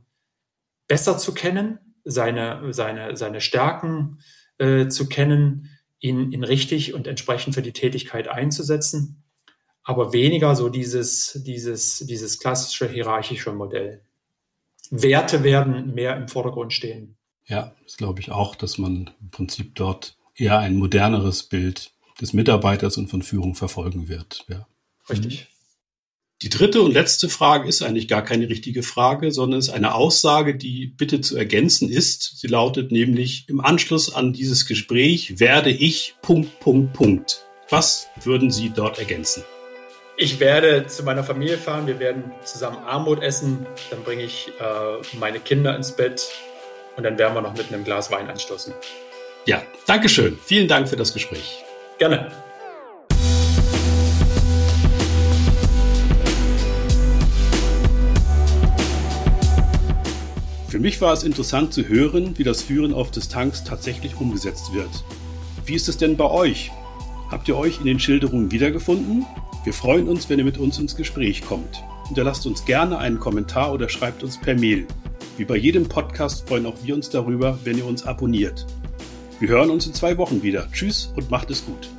besser 0.87 1.17
zu 1.17 1.33
kennen, 1.33 1.79
seine, 2.03 2.73
seine, 2.73 3.15
seine 3.15 3.41
Stärken 3.41 4.19
äh, 4.57 4.87
zu 4.87 5.07
kennen, 5.07 5.69
ihn, 5.99 6.31
ihn 6.31 6.43
richtig 6.43 6.93
und 6.93 7.07
entsprechend 7.07 7.55
für 7.55 7.61
die 7.61 7.73
Tätigkeit 7.73 8.27
einzusetzen, 8.27 9.23
aber 9.83 10.13
weniger 10.13 10.55
so 10.55 10.69
dieses, 10.69 11.41
dieses, 11.45 11.99
dieses 11.99 12.39
klassische 12.39 12.87
hierarchische 12.87 13.51
Modell. 13.51 14.01
Werte 14.91 15.43
werden 15.43 15.93
mehr 15.93 16.17
im 16.17 16.27
Vordergrund 16.27 16.73
stehen. 16.73 17.15
Ja, 17.45 17.75
das 17.83 17.97
glaube 17.97 18.19
ich 18.19 18.31
auch, 18.31 18.55
dass 18.55 18.77
man 18.77 19.11
im 19.21 19.29
Prinzip 19.29 19.75
dort 19.75 20.17
eher 20.35 20.59
ein 20.59 20.75
moderneres 20.75 21.43
Bild 21.43 21.91
des 22.21 22.33
Mitarbeiters 22.33 22.97
und 22.97 23.09
von 23.09 23.21
Führung 23.21 23.55
verfolgen 23.55 24.07
wird. 24.07 24.45
Ja. 24.47 24.67
Richtig. 25.09 25.47
Die 26.41 26.49
dritte 26.49 26.81
und 26.81 26.93
letzte 26.93 27.27
Frage 27.27 27.67
ist 27.67 27.81
eigentlich 27.81 28.07
gar 28.07 28.23
keine 28.23 28.47
richtige 28.47 28.81
Frage, 28.81 29.31
sondern 29.31 29.59
ist 29.59 29.69
eine 29.69 29.93
Aussage, 29.93 30.55
die 30.55 30.87
bitte 30.87 31.19
zu 31.19 31.35
ergänzen 31.35 31.89
ist. 31.89 32.39
Sie 32.39 32.47
lautet 32.47 32.93
nämlich, 32.93 33.43
im 33.49 33.59
Anschluss 33.59 34.13
an 34.13 34.31
dieses 34.31 34.65
Gespräch 34.65 35.39
werde 35.39 35.69
ich 35.69 36.15
Punkt, 36.21 36.61
Punkt, 36.61 36.93
Punkt. 36.93 37.45
Was 37.69 38.07
würden 38.23 38.51
Sie 38.51 38.69
dort 38.69 38.99
ergänzen? 38.99 39.43
Ich 40.15 40.39
werde 40.39 40.87
zu 40.87 41.03
meiner 41.03 41.25
Familie 41.25 41.57
fahren, 41.57 41.87
wir 41.87 41.99
werden 41.99 42.31
zusammen 42.45 42.77
Armut 42.77 43.21
essen, 43.21 43.65
dann 43.89 44.03
bringe 44.03 44.23
ich 44.23 44.47
äh, 44.59 45.17
meine 45.17 45.39
Kinder 45.39 45.75
ins 45.75 45.93
Bett 45.93 46.29
und 46.95 47.03
dann 47.03 47.17
werden 47.17 47.33
wir 47.35 47.41
noch 47.41 47.55
mit 47.55 47.67
einem 47.67 47.83
Glas 47.83 48.11
Wein 48.11 48.29
anstoßen. 48.29 48.73
Ja, 49.45 49.61
Dankeschön. 49.87 50.37
Vielen 50.45 50.67
Dank 50.67 50.87
für 50.87 50.97
das 50.97 51.13
Gespräch. 51.13 51.63
Gerne. 51.99 52.31
Für 60.69 60.79
mich 60.79 61.01
war 61.01 61.11
es 61.11 61.23
interessant 61.23 61.73
zu 61.73 61.89
hören, 61.89 62.37
wie 62.37 62.45
das 62.45 62.61
Führen 62.61 62.93
auf 62.93 63.11
Distanz 63.11 63.65
tatsächlich 63.65 64.15
umgesetzt 64.15 64.73
wird. 64.73 64.89
Wie 65.65 65.73
ist 65.73 65.89
es 65.89 65.97
denn 65.97 66.15
bei 66.15 66.23
euch? 66.23 66.71
Habt 67.29 67.49
ihr 67.49 67.57
euch 67.57 67.79
in 67.79 67.85
den 67.85 67.99
Schilderungen 67.99 68.49
wiedergefunden? 68.49 69.25
Wir 69.65 69.73
freuen 69.73 70.07
uns, 70.07 70.29
wenn 70.29 70.39
ihr 70.39 70.45
mit 70.45 70.57
uns 70.57 70.79
ins 70.79 70.95
Gespräch 70.95 71.41
kommt. 71.45 71.83
Hinterlasst 72.07 72.45
uns 72.45 72.63
gerne 72.63 72.97
einen 72.97 73.19
Kommentar 73.19 73.73
oder 73.73 73.89
schreibt 73.89 74.23
uns 74.23 74.39
per 74.39 74.55
Mail. 74.55 74.87
Wie 75.35 75.43
bei 75.43 75.57
jedem 75.57 75.89
Podcast 75.89 76.47
freuen 76.47 76.65
auch 76.65 76.77
wir 76.81 76.95
uns 76.95 77.09
darüber, 77.09 77.59
wenn 77.65 77.77
ihr 77.77 77.85
uns 77.85 78.05
abonniert. 78.05 78.65
Wir 79.39 79.47
hören 79.47 79.69
uns 79.69 79.87
in 79.87 79.93
zwei 79.93 80.17
Wochen 80.17 80.43
wieder. 80.43 80.67
Tschüss 80.73 81.13
und 81.15 81.31
macht 81.31 81.49
es 81.49 81.65
gut. 81.65 81.89